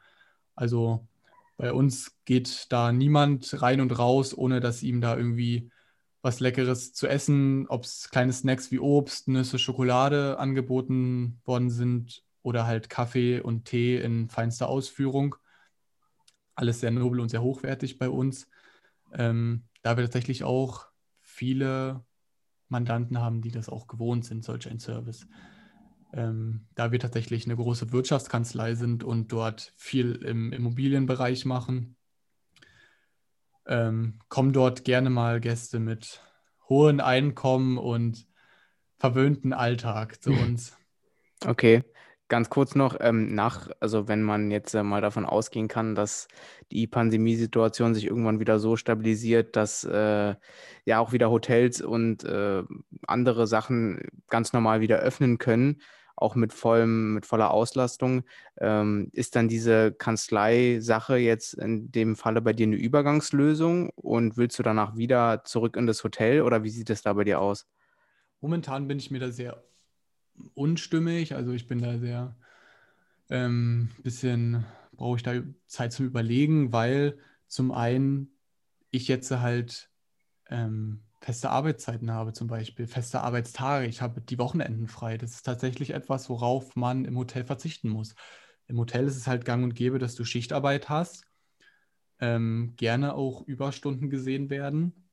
[0.53, 1.07] Also
[1.55, 5.71] bei uns geht da niemand rein und raus, ohne dass ihm da irgendwie
[6.21, 12.25] was Leckeres zu essen, ob es kleine Snacks wie Obst, Nüsse, Schokolade angeboten worden sind
[12.43, 15.35] oder halt Kaffee und Tee in feinster Ausführung.
[16.55, 18.49] Alles sehr nobel und sehr hochwertig bei uns.
[19.13, 20.87] Ähm, da wir tatsächlich auch
[21.19, 22.03] viele
[22.67, 25.27] Mandanten haben, die das auch gewohnt sind, solch ein Service.
[26.13, 31.95] Ähm, da wir tatsächlich eine große Wirtschaftskanzlei sind und dort viel im Immobilienbereich machen,
[33.65, 36.21] ähm, kommen dort gerne mal Gäste mit
[36.67, 38.27] hohen Einkommen und
[38.97, 40.77] verwöhnten Alltag zu uns.
[41.45, 41.83] Okay.
[42.31, 46.29] Ganz kurz noch, ähm, nach, also wenn man jetzt äh, mal davon ausgehen kann, dass
[46.71, 50.35] die Pandemiesituation sich irgendwann wieder so stabilisiert, dass äh,
[50.85, 52.63] ja auch wieder Hotels und äh,
[53.05, 55.81] andere Sachen ganz normal wieder öffnen können,
[56.15, 58.23] auch mit vollem, mit voller Auslastung,
[58.61, 64.57] ähm, ist dann diese Kanzlei-Sache jetzt in dem Falle bei dir eine Übergangslösung und willst
[64.57, 67.67] du danach wieder zurück in das Hotel oder wie sieht es da bei dir aus?
[68.39, 69.61] Momentan bin ich mir da sehr
[70.53, 71.35] unstimmig.
[71.35, 72.35] Also ich bin da sehr
[73.29, 77.17] ähm, bisschen, brauche ich da Zeit zum Überlegen, weil
[77.47, 78.37] zum einen
[78.91, 79.89] ich jetzt halt
[80.49, 83.87] ähm, feste Arbeitszeiten habe, zum Beispiel feste Arbeitstage.
[83.87, 85.17] Ich habe die Wochenenden frei.
[85.17, 88.15] Das ist tatsächlich etwas, worauf man im Hotel verzichten muss.
[88.67, 91.25] Im Hotel ist es halt gang und gäbe, dass du Schichtarbeit hast,
[92.19, 95.09] ähm, gerne auch Überstunden gesehen werden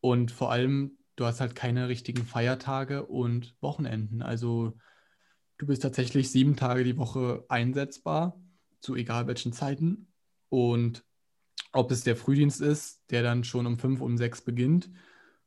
[0.00, 4.22] und vor allem du hast halt keine richtigen Feiertage und Wochenenden.
[4.22, 4.78] Also
[5.58, 8.40] du bist tatsächlich sieben Tage die Woche einsetzbar,
[8.80, 10.12] zu egal welchen Zeiten.
[10.48, 11.04] Und
[11.72, 14.90] ob es der Frühdienst ist, der dann schon um fünf, um sechs beginnt,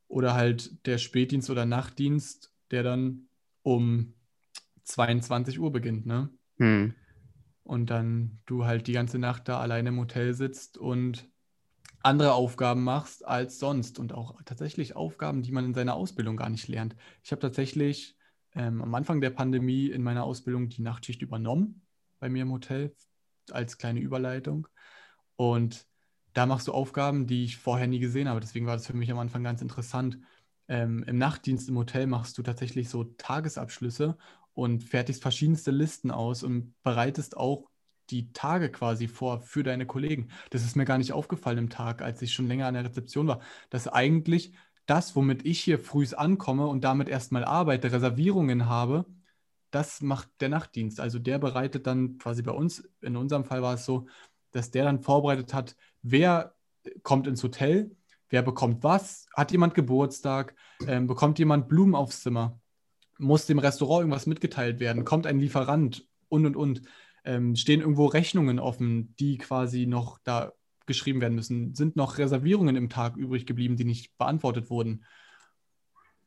[0.07, 3.29] oder halt der Spätdienst oder Nachtdienst, der dann
[3.61, 4.15] um
[4.83, 6.29] 22 Uhr beginnt, ne?
[6.57, 6.95] Hm.
[7.63, 11.29] Und dann du halt die ganze Nacht da alleine im Hotel sitzt und
[12.01, 16.49] andere Aufgaben machst als sonst und auch tatsächlich Aufgaben, die man in seiner Ausbildung gar
[16.49, 16.95] nicht lernt.
[17.23, 18.15] Ich habe tatsächlich
[18.55, 21.81] ähm, am Anfang der Pandemie in meiner Ausbildung die Nachtschicht übernommen
[22.19, 22.95] bei mir im Hotel
[23.51, 24.67] als kleine Überleitung.
[25.35, 25.85] Und
[26.33, 28.39] da machst du Aufgaben, die ich vorher nie gesehen habe.
[28.39, 30.19] Deswegen war das für mich am Anfang ganz interessant.
[30.67, 34.17] Ähm, Im Nachtdienst im Hotel machst du tatsächlich so Tagesabschlüsse
[34.53, 37.69] und fertigst verschiedenste Listen aus und bereitest auch
[38.09, 40.29] die Tage quasi vor für deine Kollegen.
[40.49, 43.27] Das ist mir gar nicht aufgefallen im Tag, als ich schon länger an der Rezeption
[43.27, 44.53] war, dass eigentlich
[44.85, 49.05] das, womit ich hier früh ankomme und damit erstmal arbeite, Reservierungen habe,
[49.71, 50.99] das macht der Nachtdienst.
[50.99, 54.07] Also der bereitet dann quasi bei uns, in unserem Fall war es so,
[54.51, 56.55] dass der dann vorbereitet hat, wer
[57.03, 57.95] kommt ins Hotel,
[58.29, 60.55] wer bekommt was, hat jemand Geburtstag,
[60.87, 62.59] ähm, bekommt jemand Blumen aufs Zimmer,
[63.17, 66.81] muss dem Restaurant irgendwas mitgeteilt werden, kommt ein Lieferant und und und
[67.25, 70.53] ähm, stehen irgendwo Rechnungen offen, die quasi noch da
[70.85, 71.75] geschrieben werden müssen?
[71.75, 75.05] Sind noch Reservierungen im Tag übrig geblieben, die nicht beantwortet wurden?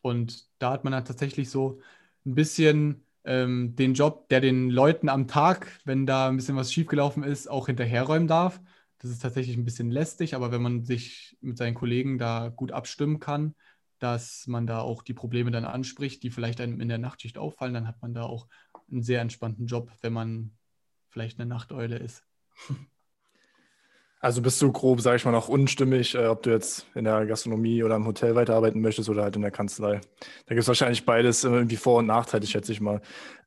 [0.00, 1.80] Und da hat man dann tatsächlich so
[2.26, 6.72] ein bisschen ähm, den Job, der den Leuten am Tag, wenn da ein bisschen was
[6.72, 8.60] schiefgelaufen ist, auch hinterherräumen darf.
[8.98, 12.72] Das ist tatsächlich ein bisschen lästig, aber wenn man sich mit seinen Kollegen da gut
[12.72, 13.54] abstimmen kann,
[13.98, 17.74] dass man da auch die Probleme dann anspricht, die vielleicht einem in der Nachtschicht auffallen,
[17.74, 18.48] dann hat man da auch
[18.90, 20.52] einen sehr entspannten Job, wenn man
[21.12, 22.24] vielleicht eine Nachteule ist.
[24.20, 27.26] Also bist du grob, sage ich mal, noch unstimmig, äh, ob du jetzt in der
[27.26, 30.00] Gastronomie oder im Hotel weiterarbeiten möchtest oder halt in der Kanzlei.
[30.46, 33.00] Da gibt es wahrscheinlich beides irgendwie Vor- und Nachteile, schätze ich mal.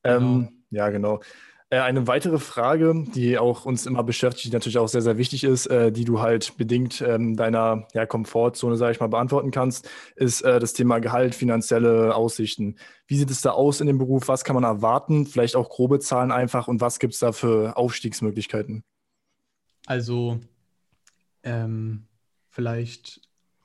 [0.04, 0.26] Ähm, genau.
[0.26, 1.20] Ähm, ja, genau.
[1.68, 5.42] Äh, eine weitere Frage, die auch uns immer beschäftigt, die natürlich auch sehr, sehr wichtig
[5.42, 9.90] ist, äh, die du halt bedingt ähm, deiner ja, Komfortzone, sage ich mal, beantworten kannst,
[10.14, 12.76] ist äh, das Thema Gehalt, finanzielle Aussichten.
[13.08, 14.28] Wie sieht es da aus in dem Beruf?
[14.28, 15.26] Was kann man erwarten?
[15.26, 18.84] Vielleicht auch grobe Zahlen einfach und was gibt es da für Aufstiegsmöglichkeiten?
[19.86, 20.38] Also,
[21.42, 22.06] ähm,
[22.48, 23.22] vielleicht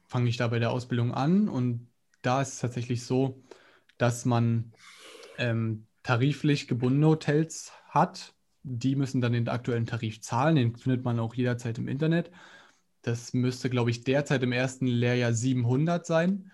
[0.07, 1.87] fange ich da bei der Ausbildung an und
[2.23, 3.43] da ist es tatsächlich so,
[3.99, 4.73] dass man
[5.37, 8.33] ähm, tariflich gebundene Hotels hat,
[8.63, 10.55] die müssen dann den aktuellen Tarif zahlen.
[10.55, 12.31] Den findet man auch jederzeit im Internet.
[13.01, 16.51] Das müsste, glaube ich, derzeit im ersten Lehrjahr 700 sein.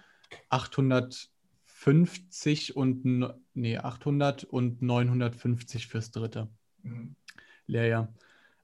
[0.50, 3.06] 850 und,
[3.54, 6.50] nee, 800 und 950 fürs dritte
[6.84, 7.16] mhm.
[7.68, 8.14] Lehrjahr.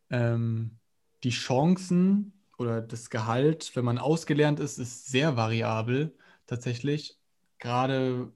[0.09, 0.79] Ähm,
[1.23, 6.13] die Chancen oder das Gehalt, wenn man ausgelernt ist, ist sehr variabel
[6.47, 7.17] tatsächlich.
[7.59, 8.31] Gerade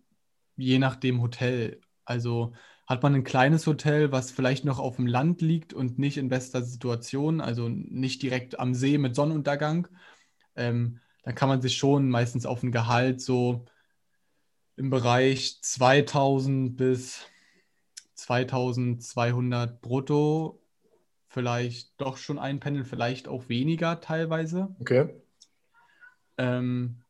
[0.58, 1.82] je nach dem Hotel.
[2.06, 2.54] Also
[2.88, 6.30] hat man ein kleines Hotel, was vielleicht noch auf dem Land liegt und nicht in
[6.30, 9.90] bester Situation, also nicht direkt am See mit Sonnenuntergang,
[10.56, 13.66] ähm, dann kann man sich schon meistens auf ein Gehalt so
[14.78, 17.26] im Bereich 2000 bis
[18.14, 20.62] 2200 brutto
[21.28, 24.74] vielleicht doch schon einpendeln, vielleicht auch weniger teilweise.
[24.80, 25.10] Okay.
[26.38, 27.04] Ähm,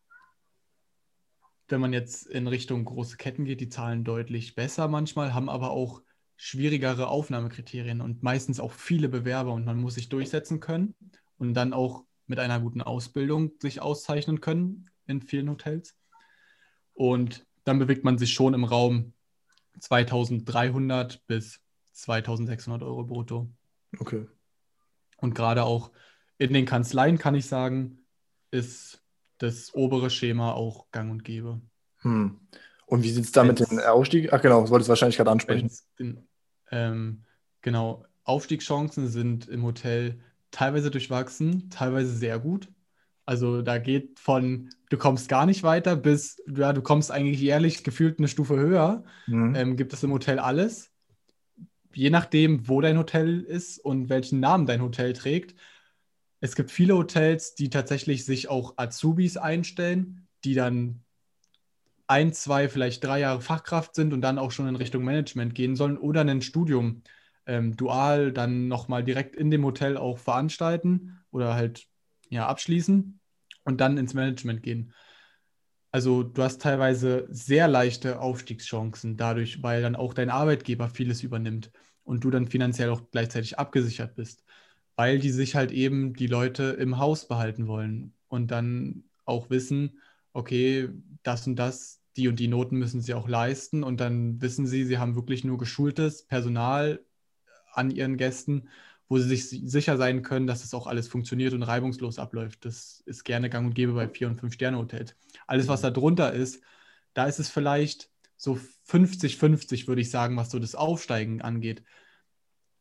[1.70, 5.72] wenn man jetzt in Richtung große Ketten geht, die zahlen deutlich besser manchmal, haben aber
[5.72, 6.02] auch
[6.36, 10.96] schwierigere Aufnahmekriterien und meistens auch viele Bewerber und man muss sich durchsetzen können
[11.38, 15.98] und dann auch mit einer guten Ausbildung sich auszeichnen können in vielen Hotels.
[16.94, 19.14] Und dann bewegt man sich schon im Raum
[19.80, 21.62] 2300 bis
[21.94, 23.50] 2600 Euro brutto.
[23.98, 24.28] Okay.
[25.18, 25.92] Und gerade auch
[26.38, 28.06] in den Kanzleien kann ich sagen,
[28.52, 29.04] ist
[29.38, 31.62] das obere Schema auch gang und gäbe.
[32.00, 32.40] Hm.
[32.86, 34.32] Und wie sieht es da mit dem Aufstieg?
[34.32, 35.70] Ach genau, das wollte ich wahrscheinlich gerade ansprechen.
[36.72, 37.24] ähm,
[37.62, 40.20] genau, Aufstiegschancen sind im Hotel
[40.52, 42.70] teilweise durchwachsen, teilweise sehr gut.
[43.26, 47.84] Also da geht von, du kommst gar nicht weiter, bis ja, du kommst eigentlich jährlich
[47.84, 49.04] gefühlt eine Stufe höher.
[49.28, 49.54] Mhm.
[49.54, 50.92] Ähm, gibt es im Hotel alles.
[51.94, 55.56] Je nachdem, wo dein Hotel ist und welchen Namen dein Hotel trägt,
[56.40, 61.04] es gibt viele Hotels, die tatsächlich sich auch Azubis einstellen, die dann
[62.06, 65.76] ein, zwei, vielleicht drei Jahre Fachkraft sind und dann auch schon in Richtung Management gehen
[65.76, 67.04] sollen oder ein Studium
[67.46, 71.86] ähm, dual dann nochmal direkt in dem Hotel auch veranstalten oder halt
[72.30, 73.20] ja, abschließen
[73.64, 74.94] und dann ins Management gehen.
[75.92, 81.72] Also du hast teilweise sehr leichte Aufstiegschancen dadurch, weil dann auch dein Arbeitgeber vieles übernimmt
[82.04, 84.47] und du dann finanziell auch gleichzeitig abgesichert bist
[84.98, 90.02] weil die sich halt eben die Leute im Haus behalten wollen und dann auch wissen,
[90.34, 90.90] okay,
[91.24, 94.86] das und das, die und die Noten müssen sie auch leisten und dann wissen sie,
[94.86, 97.06] sie haben wirklich nur geschultes Personal
[97.74, 98.70] an ihren Gästen,
[99.08, 102.66] wo sie sich sicher sein können, dass es auch alles funktioniert und reibungslos abläuft.
[102.66, 105.16] Das ist gerne gang und gäbe bei Vier- und Fünf-Sterne-Hotels.
[105.46, 106.62] Alles, was da drunter ist,
[107.14, 111.84] da ist es vielleicht so 50-50, würde ich sagen, was so das Aufsteigen angeht.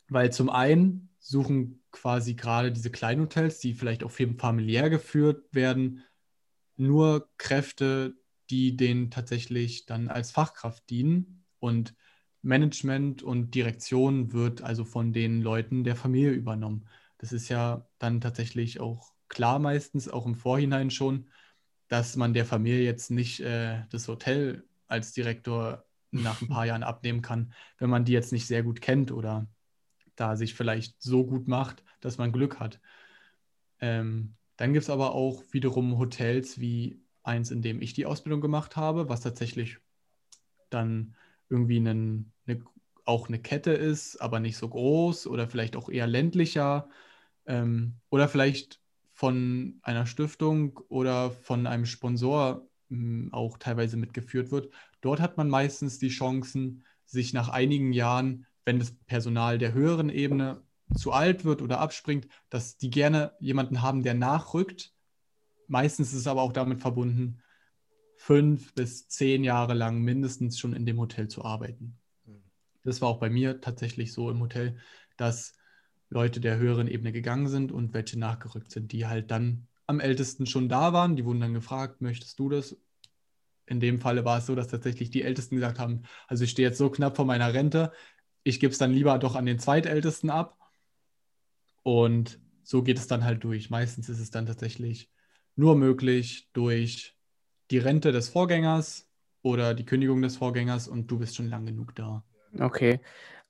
[0.08, 6.05] Weil zum einen suchen quasi gerade diese Kleinhotels, die vielleicht auch familiär geführt werden,
[6.76, 8.14] nur Kräfte,
[8.51, 11.44] die denen tatsächlich dann als Fachkraft dienen.
[11.59, 11.94] Und
[12.42, 16.86] Management und Direktion wird also von den Leuten der Familie übernommen.
[17.18, 21.28] Das ist ja dann tatsächlich auch klar meistens, auch im Vorhinein schon,
[21.88, 26.82] dass man der Familie jetzt nicht äh, das Hotel als Direktor nach ein paar Jahren
[26.82, 29.47] abnehmen kann, wenn man die jetzt nicht sehr gut kennt oder
[30.16, 32.80] da sich vielleicht so gut macht, dass man Glück hat.
[33.80, 38.40] Ähm, dann gibt es aber auch wiederum Hotels wie eins, in dem ich die Ausbildung
[38.40, 39.78] gemacht habe, was tatsächlich
[40.70, 41.14] dann
[41.48, 42.62] irgendwie einen, eine,
[43.04, 46.88] auch eine Kette ist, aber nicht so groß oder vielleicht auch eher ländlicher
[47.46, 48.80] ähm, oder vielleicht
[49.12, 54.72] von einer Stiftung oder von einem Sponsor ähm, auch teilweise mitgeführt wird.
[55.00, 60.10] Dort hat man meistens die Chancen, sich nach einigen Jahren wenn das Personal der höheren
[60.10, 60.62] Ebene
[60.94, 64.92] zu alt wird oder abspringt, dass die gerne jemanden haben, der nachrückt.
[65.68, 67.40] Meistens ist es aber auch damit verbunden,
[68.16, 71.98] fünf bis zehn Jahre lang mindestens schon in dem Hotel zu arbeiten.
[72.84, 74.76] Das war auch bei mir tatsächlich so im Hotel,
[75.16, 75.54] dass
[76.08, 80.46] Leute der höheren Ebene gegangen sind und welche nachgerückt sind, die halt dann am ältesten
[80.46, 81.16] schon da waren.
[81.16, 82.76] Die wurden dann gefragt, möchtest du das?
[83.66, 86.68] In dem Falle war es so, dass tatsächlich die Ältesten gesagt haben, also ich stehe
[86.68, 87.92] jetzt so knapp vor meiner Rente,
[88.47, 90.57] ich gebe es dann lieber doch an den Zweitältesten ab.
[91.82, 93.70] Und so geht es dann halt durch.
[93.70, 95.11] Meistens ist es dann tatsächlich
[95.57, 97.16] nur möglich durch
[97.72, 99.11] die Rente des Vorgängers
[99.42, 102.24] oder die Kündigung des Vorgängers und du bist schon lang genug da.
[102.57, 103.01] Okay.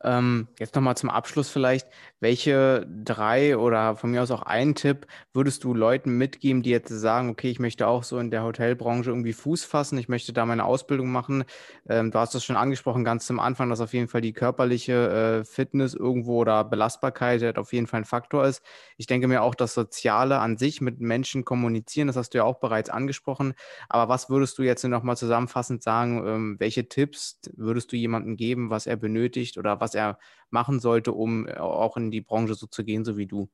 [0.05, 1.88] Ähm, jetzt nochmal zum Abschluss vielleicht.
[2.20, 6.90] Welche drei oder von mir aus auch einen Tipp würdest du Leuten mitgeben, die jetzt
[6.90, 10.44] sagen, okay, ich möchte auch so in der Hotelbranche irgendwie Fuß fassen, ich möchte da
[10.44, 11.44] meine Ausbildung machen.
[11.88, 15.40] Ähm, du hast das schon angesprochen ganz zum Anfang, dass auf jeden Fall die körperliche
[15.40, 18.62] äh, Fitness irgendwo oder Belastbarkeit halt auf jeden Fall ein Faktor ist.
[18.99, 22.44] Ich denke mir auch, das Soziale an sich mit Menschen kommunizieren, das hast du ja
[22.44, 23.55] auch bereits angesprochen.
[23.88, 28.70] Aber was würdest du jetzt nochmal zusammenfassend sagen, ähm, welche Tipps würdest du jemandem geben,
[28.70, 30.18] was er benötigt oder was was er
[30.51, 33.49] machen sollte, um auch in die Branche so zu gehen, so wie du?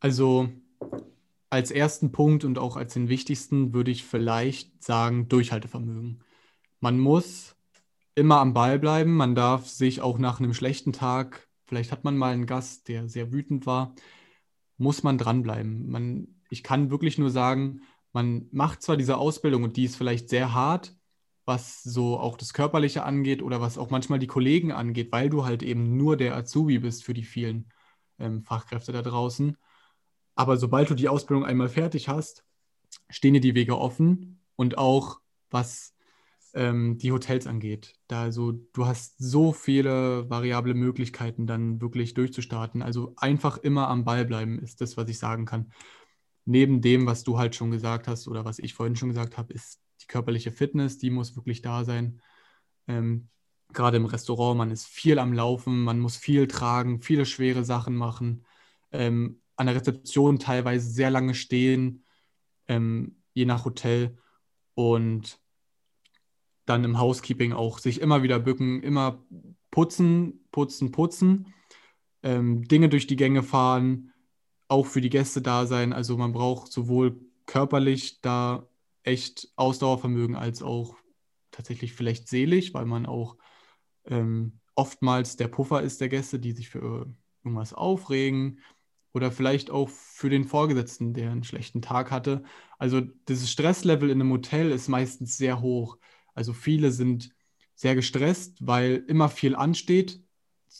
[0.00, 0.48] Also
[1.50, 6.24] als ersten Punkt und auch als den wichtigsten würde ich vielleicht sagen, Durchhaltevermögen.
[6.80, 7.54] Man muss
[8.16, 9.14] immer am Ball bleiben.
[9.14, 13.08] Man darf sich auch nach einem schlechten Tag, vielleicht hat man mal einen Gast, der
[13.08, 13.94] sehr wütend war,
[14.76, 15.88] muss man dranbleiben.
[15.88, 20.28] Man, ich kann wirklich nur sagen, man macht zwar diese Ausbildung und die ist vielleicht
[20.28, 20.96] sehr hart,
[21.44, 25.44] was so auch das Körperliche angeht oder was auch manchmal die Kollegen angeht, weil du
[25.44, 27.68] halt eben nur der Azubi bist für die vielen
[28.18, 29.56] ähm, Fachkräfte da draußen.
[30.34, 32.44] Aber sobald du die Ausbildung einmal fertig hast,
[33.08, 35.20] stehen dir die Wege offen und auch
[35.50, 35.94] was
[36.54, 37.94] ähm, die Hotels angeht.
[38.08, 42.82] Da also du hast so viele variable Möglichkeiten, dann wirklich durchzustarten.
[42.82, 45.72] Also einfach immer am Ball bleiben ist das, was ich sagen kann.
[46.44, 49.52] Neben dem, was du halt schon gesagt hast oder was ich vorhin schon gesagt habe,
[49.52, 52.20] ist die körperliche Fitness, die muss wirklich da sein.
[52.88, 53.28] Ähm,
[53.72, 57.94] Gerade im Restaurant, man ist viel am Laufen, man muss viel tragen, viele schwere Sachen
[57.94, 58.44] machen.
[58.90, 62.04] Ähm, an der Rezeption teilweise sehr lange stehen,
[62.68, 64.18] ähm, je nach Hotel.
[64.74, 65.40] Und
[66.66, 69.24] dann im Housekeeping auch sich immer wieder bücken, immer
[69.70, 71.54] putzen, putzen, putzen,
[72.22, 74.12] ähm, Dinge durch die Gänge fahren,
[74.68, 75.92] auch für die Gäste da sein.
[75.92, 78.68] Also man braucht sowohl körperlich da
[79.02, 80.96] echt Ausdauervermögen als auch
[81.50, 83.36] tatsächlich vielleicht seelisch, weil man auch
[84.04, 88.60] ähm, oftmals der Puffer ist der Gäste, die sich für irgendwas aufregen
[89.12, 92.42] oder vielleicht auch für den Vorgesetzten, der einen schlechten Tag hatte.
[92.78, 95.98] Also das Stresslevel in einem Hotel ist meistens sehr hoch.
[96.34, 97.30] Also viele sind
[97.74, 100.22] sehr gestresst, weil immer viel ansteht,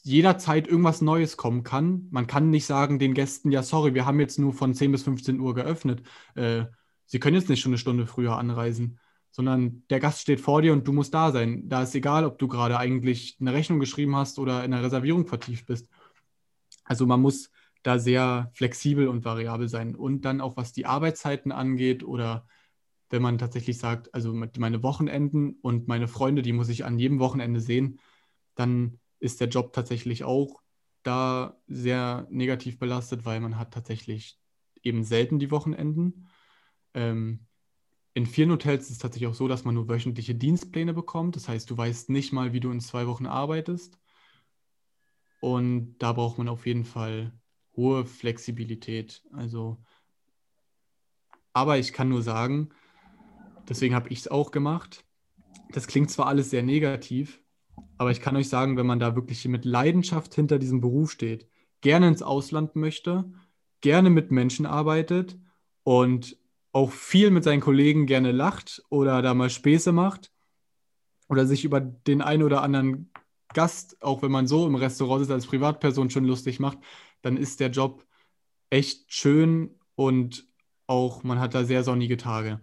[0.02, 2.08] jederzeit irgendwas Neues kommen kann.
[2.10, 5.02] Man kann nicht sagen den Gästen, ja, sorry, wir haben jetzt nur von 10 bis
[5.02, 6.02] 15 Uhr geöffnet.
[6.34, 6.64] Äh,
[7.12, 8.98] Sie können jetzt nicht schon eine Stunde früher anreisen,
[9.32, 11.68] sondern der Gast steht vor dir und du musst da sein.
[11.68, 15.26] Da ist egal, ob du gerade eigentlich eine Rechnung geschrieben hast oder in einer Reservierung
[15.26, 15.90] vertieft bist.
[16.84, 17.50] Also man muss
[17.82, 19.94] da sehr flexibel und variabel sein.
[19.94, 22.46] Und dann auch was die Arbeitszeiten angeht oder
[23.10, 27.18] wenn man tatsächlich sagt, also meine Wochenenden und meine Freunde, die muss ich an jedem
[27.18, 28.00] Wochenende sehen,
[28.54, 30.62] dann ist der Job tatsächlich auch
[31.02, 34.38] da sehr negativ belastet, weil man hat tatsächlich
[34.82, 36.26] eben selten die Wochenenden.
[36.94, 37.46] Ähm,
[38.14, 41.36] in vielen Hotels ist es tatsächlich auch so, dass man nur wöchentliche Dienstpläne bekommt.
[41.36, 43.98] Das heißt, du weißt nicht mal, wie du in zwei Wochen arbeitest.
[45.40, 47.32] Und da braucht man auf jeden Fall
[47.74, 49.22] hohe Flexibilität.
[49.32, 49.82] Also,
[51.52, 52.70] aber ich kann nur sagen,
[53.68, 55.04] deswegen habe ich es auch gemacht.
[55.72, 57.42] Das klingt zwar alles sehr negativ,
[57.96, 61.48] aber ich kann euch sagen, wenn man da wirklich mit Leidenschaft hinter diesem Beruf steht,
[61.80, 63.32] gerne ins Ausland möchte,
[63.80, 65.38] gerne mit Menschen arbeitet
[65.82, 66.36] und
[66.72, 70.32] auch viel mit seinen Kollegen gerne lacht oder da mal Späße macht
[71.28, 73.10] oder sich über den einen oder anderen
[73.52, 76.78] Gast, auch wenn man so im Restaurant ist, als Privatperson schon lustig macht,
[77.20, 78.06] dann ist der Job
[78.70, 80.48] echt schön und
[80.86, 82.60] auch man hat da sehr sonnige Tage.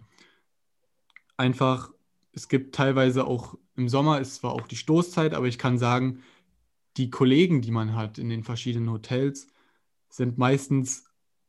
[1.36, 1.92] Einfach,
[2.32, 6.22] es gibt teilweise auch im Sommer, ist zwar auch die Stoßzeit, aber ich kann sagen,
[6.96, 9.46] die Kollegen, die man hat in den verschiedenen Hotels,
[10.08, 11.04] sind meistens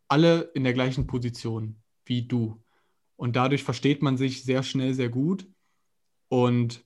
[0.07, 2.61] alle in der gleichen Position wie du.
[3.15, 5.47] Und dadurch versteht man sich sehr schnell sehr gut
[6.27, 6.83] und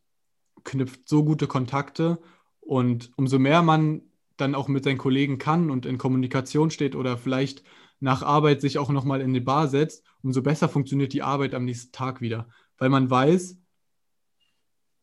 [0.64, 2.20] knüpft so gute Kontakte.
[2.60, 4.02] Und umso mehr man
[4.38, 7.64] dann auch mit seinen Kollegen kann und in Kommunikation steht oder vielleicht
[8.00, 11.66] nach Arbeit sich auch nochmal in die Bar setzt, umso besser funktioniert die Arbeit am
[11.66, 12.50] nächsten Tag wieder.
[12.78, 13.58] Weil man weiß,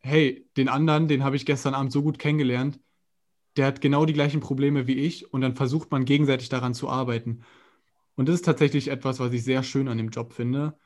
[0.01, 2.81] hey, den anderen, den habe ich gestern Abend so gut kennengelernt,
[3.57, 6.89] der hat genau die gleichen Probleme wie ich und dann versucht man gegenseitig daran zu
[6.89, 7.45] arbeiten.
[8.15, 10.77] Und das ist tatsächlich etwas, was ich sehr schön an dem Job finde,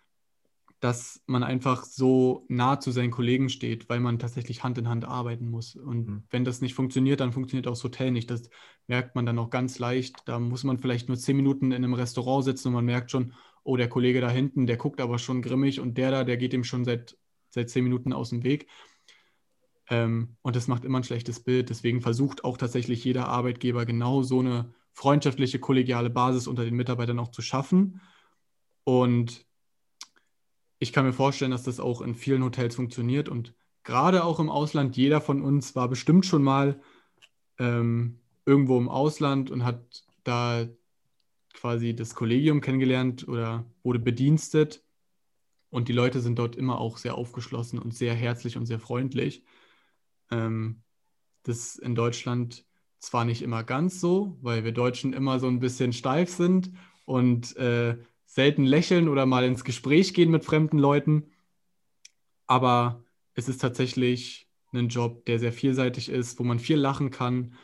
[0.81, 5.05] dass man einfach so nah zu seinen Kollegen steht, weil man tatsächlich Hand in Hand
[5.05, 5.75] arbeiten muss.
[5.75, 6.23] Und mhm.
[6.31, 8.31] wenn das nicht funktioniert, dann funktioniert auch das Hotel nicht.
[8.31, 8.51] Das
[8.87, 10.17] merkt man dann auch ganz leicht.
[10.27, 13.33] Da muss man vielleicht nur zehn Minuten in einem Restaurant sitzen und man merkt schon,
[13.65, 16.53] oh, der Kollege da hinten, der guckt aber schon grimmig und der da, der geht
[16.53, 17.19] ihm schon seit,
[17.51, 18.69] seit zehn Minuten aus dem Weg.
[19.89, 21.71] Ähm, und das macht immer ein schlechtes Bild.
[21.71, 27.19] Deswegen versucht auch tatsächlich jeder Arbeitgeber genau so eine freundschaftliche, kollegiale Basis unter den Mitarbeitern
[27.19, 28.01] auch zu schaffen.
[28.83, 29.45] Und
[30.79, 34.49] ich kann mir vorstellen, dass das auch in vielen Hotels funktioniert und gerade auch im
[34.49, 36.81] Ausland, jeder von uns war bestimmt schon mal
[37.59, 40.67] ähm, irgendwo im Ausland und hat da
[41.53, 44.83] quasi das Kollegium kennengelernt oder wurde bedienstet.
[45.69, 49.45] Und die Leute sind dort immer auch sehr aufgeschlossen und sehr herzlich und sehr freundlich.
[50.31, 50.83] Ähm,
[51.43, 52.65] das in Deutschland
[53.07, 56.73] zwar nicht immer ganz so, weil wir Deutschen immer so ein bisschen steif sind
[57.05, 61.31] und äh, selten lächeln oder mal ins Gespräch gehen mit fremden Leuten.
[62.47, 63.05] Aber
[63.35, 67.55] es ist tatsächlich einen Job, der sehr vielseitig ist, wo man viel lachen kann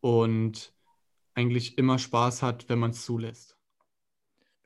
[0.00, 0.72] und
[1.34, 3.57] eigentlich immer Spaß hat, wenn man es zulässt.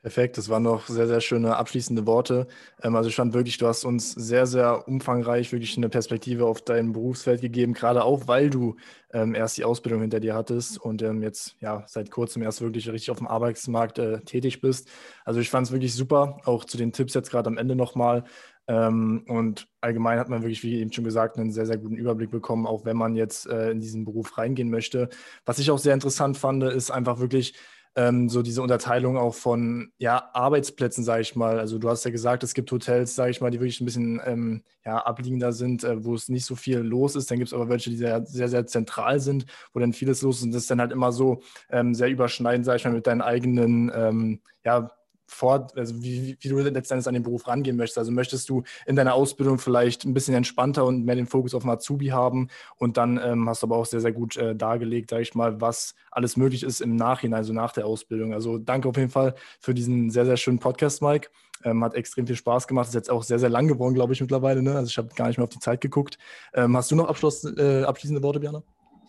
[0.03, 2.47] Perfekt, das waren noch sehr, sehr schöne abschließende Worte.
[2.81, 6.61] Ähm, also ich fand wirklich, du hast uns sehr, sehr umfangreich wirklich eine Perspektive auf
[6.61, 8.75] dein Berufsfeld gegeben, gerade auch, weil du
[9.13, 12.89] ähm, erst die Ausbildung hinter dir hattest und ähm, jetzt ja seit kurzem erst wirklich
[12.91, 14.89] richtig auf dem Arbeitsmarkt äh, tätig bist.
[15.23, 18.25] Also ich fand es wirklich super, auch zu den Tipps jetzt gerade am Ende nochmal.
[18.67, 22.29] Ähm, und allgemein hat man wirklich, wie eben schon gesagt, einen sehr, sehr guten Überblick
[22.29, 25.07] bekommen, auch wenn man jetzt äh, in diesen Beruf reingehen möchte.
[25.45, 27.53] Was ich auch sehr interessant fand, ist einfach wirklich,
[27.95, 31.59] ähm, so diese Unterteilung auch von ja, Arbeitsplätzen, sage ich mal.
[31.59, 34.21] Also du hast ja gesagt, es gibt Hotels, sage ich mal, die wirklich ein bisschen
[34.25, 37.29] ähm, ja, abliegender sind, äh, wo es nicht so viel los ist.
[37.29, 40.37] Dann gibt es aber welche, die sehr, sehr, sehr zentral sind, wo dann vieles los
[40.37, 40.43] ist.
[40.43, 43.21] Und das ist dann halt immer so ähm, sehr überschneidend, sage ich mal, mit deinen
[43.21, 44.89] eigenen ähm, ja,
[45.25, 47.97] fort, also wie, wie du letztendlich an den Beruf rangehen möchtest.
[47.97, 51.65] Also möchtest du in deiner Ausbildung vielleicht ein bisschen entspannter und mehr den Fokus auf
[51.65, 55.23] Azubi haben und dann ähm, hast du aber auch sehr, sehr gut äh, dargelegt, sage
[55.23, 58.33] ich mal, was alles möglich ist im Nachhinein, also nach der Ausbildung.
[58.33, 61.29] Also danke auf jeden Fall für diesen sehr, sehr schönen Podcast, Mike.
[61.63, 62.89] Ähm, hat extrem viel Spaß gemacht.
[62.89, 64.61] Ist jetzt auch sehr, sehr lang geworden, glaube ich, mittlerweile.
[64.61, 64.75] Ne?
[64.75, 66.17] Also ich habe gar nicht mehr auf die Zeit geguckt.
[66.53, 68.63] Ähm, hast du noch Abschluss, äh, abschließende Worte, Björn?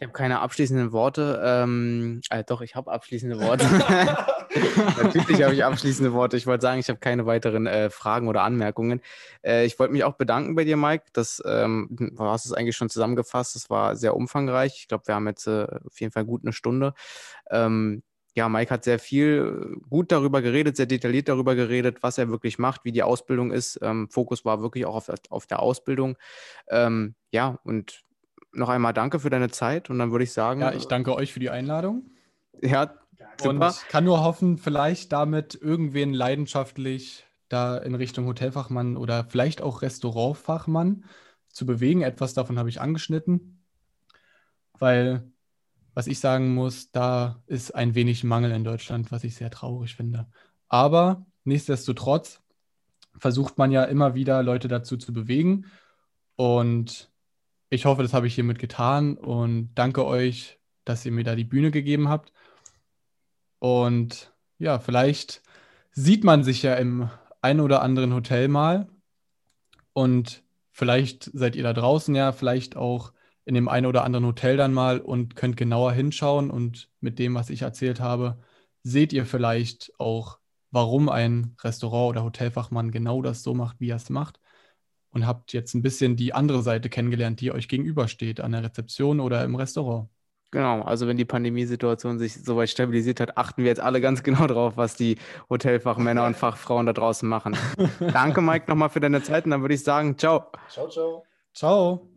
[0.05, 1.41] Ich habe keine abschließenden Worte.
[1.43, 3.65] Ähm, äh, doch, ich habe abschließende Worte.
[5.03, 6.37] Natürlich habe ich abschließende Worte.
[6.37, 9.01] Ich wollte sagen, ich habe keine weiteren äh, Fragen oder Anmerkungen.
[9.43, 11.05] Äh, ich wollte mich auch bedanken bei dir, Mike.
[11.15, 13.55] Das, ähm, du hast es eigentlich schon zusammengefasst.
[13.55, 14.77] Das war sehr umfangreich.
[14.77, 16.93] Ich glaube, wir haben jetzt äh, auf jeden Fall gut eine Stunde.
[17.51, 18.03] Ähm,
[18.37, 22.29] ja, Mike hat sehr viel äh, gut darüber geredet, sehr detailliert darüber geredet, was er
[22.29, 23.79] wirklich macht, wie die Ausbildung ist.
[23.81, 26.19] Ähm, Fokus war wirklich auch auf, auf der Ausbildung.
[26.69, 28.04] Ähm, ja, und
[28.55, 30.61] noch einmal danke für deine Zeit und dann würde ich sagen.
[30.61, 32.11] Ja, ich danke euch für die Einladung.
[32.63, 32.95] Ja,
[33.43, 39.63] und ich kann nur hoffen, vielleicht damit irgendwen leidenschaftlich da in Richtung Hotelfachmann oder vielleicht
[39.63, 41.05] auch Restaurantfachmann
[41.49, 42.03] zu bewegen.
[42.03, 43.63] Etwas davon habe ich angeschnitten,
[44.79, 45.31] weil,
[45.95, 49.95] was ich sagen muss, da ist ein wenig Mangel in Deutschland, was ich sehr traurig
[49.95, 50.27] finde.
[50.69, 52.41] Aber nichtsdestotrotz
[53.19, 55.67] versucht man ja immer wieder Leute dazu zu bewegen
[56.37, 57.11] und
[57.71, 61.45] ich hoffe, das habe ich hiermit getan und danke euch, dass ihr mir da die
[61.45, 62.33] Bühne gegeben habt.
[63.59, 65.43] Und ja, vielleicht
[65.93, 67.09] sieht man sich ja im
[67.41, 68.89] einen oder anderen Hotel mal.
[69.93, 70.43] Und
[70.73, 73.13] vielleicht seid ihr da draußen ja, vielleicht auch
[73.45, 76.51] in dem einen oder anderen Hotel dann mal und könnt genauer hinschauen.
[76.51, 78.39] Und mit dem, was ich erzählt habe,
[78.83, 80.39] seht ihr vielleicht auch,
[80.71, 84.41] warum ein Restaurant- oder Hotelfachmann genau das so macht, wie er es macht.
[85.15, 89.21] Und habt jetzt ein bisschen die andere Seite kennengelernt, die euch gegenübersteht, an der Rezeption
[89.21, 90.09] oder im Restaurant.
[90.51, 94.47] Genau, also wenn die Pandemiesituation sich soweit stabilisiert hat, achten wir jetzt alle ganz genau
[94.47, 95.19] drauf, was die
[95.51, 97.57] Hotelfachmänner und Fachfrauen da draußen machen.
[98.13, 100.53] Danke, Mike, nochmal für deine Zeit und dann würde ich sagen, ciao.
[100.69, 101.25] Ciao, ciao.
[101.53, 102.14] Ciao.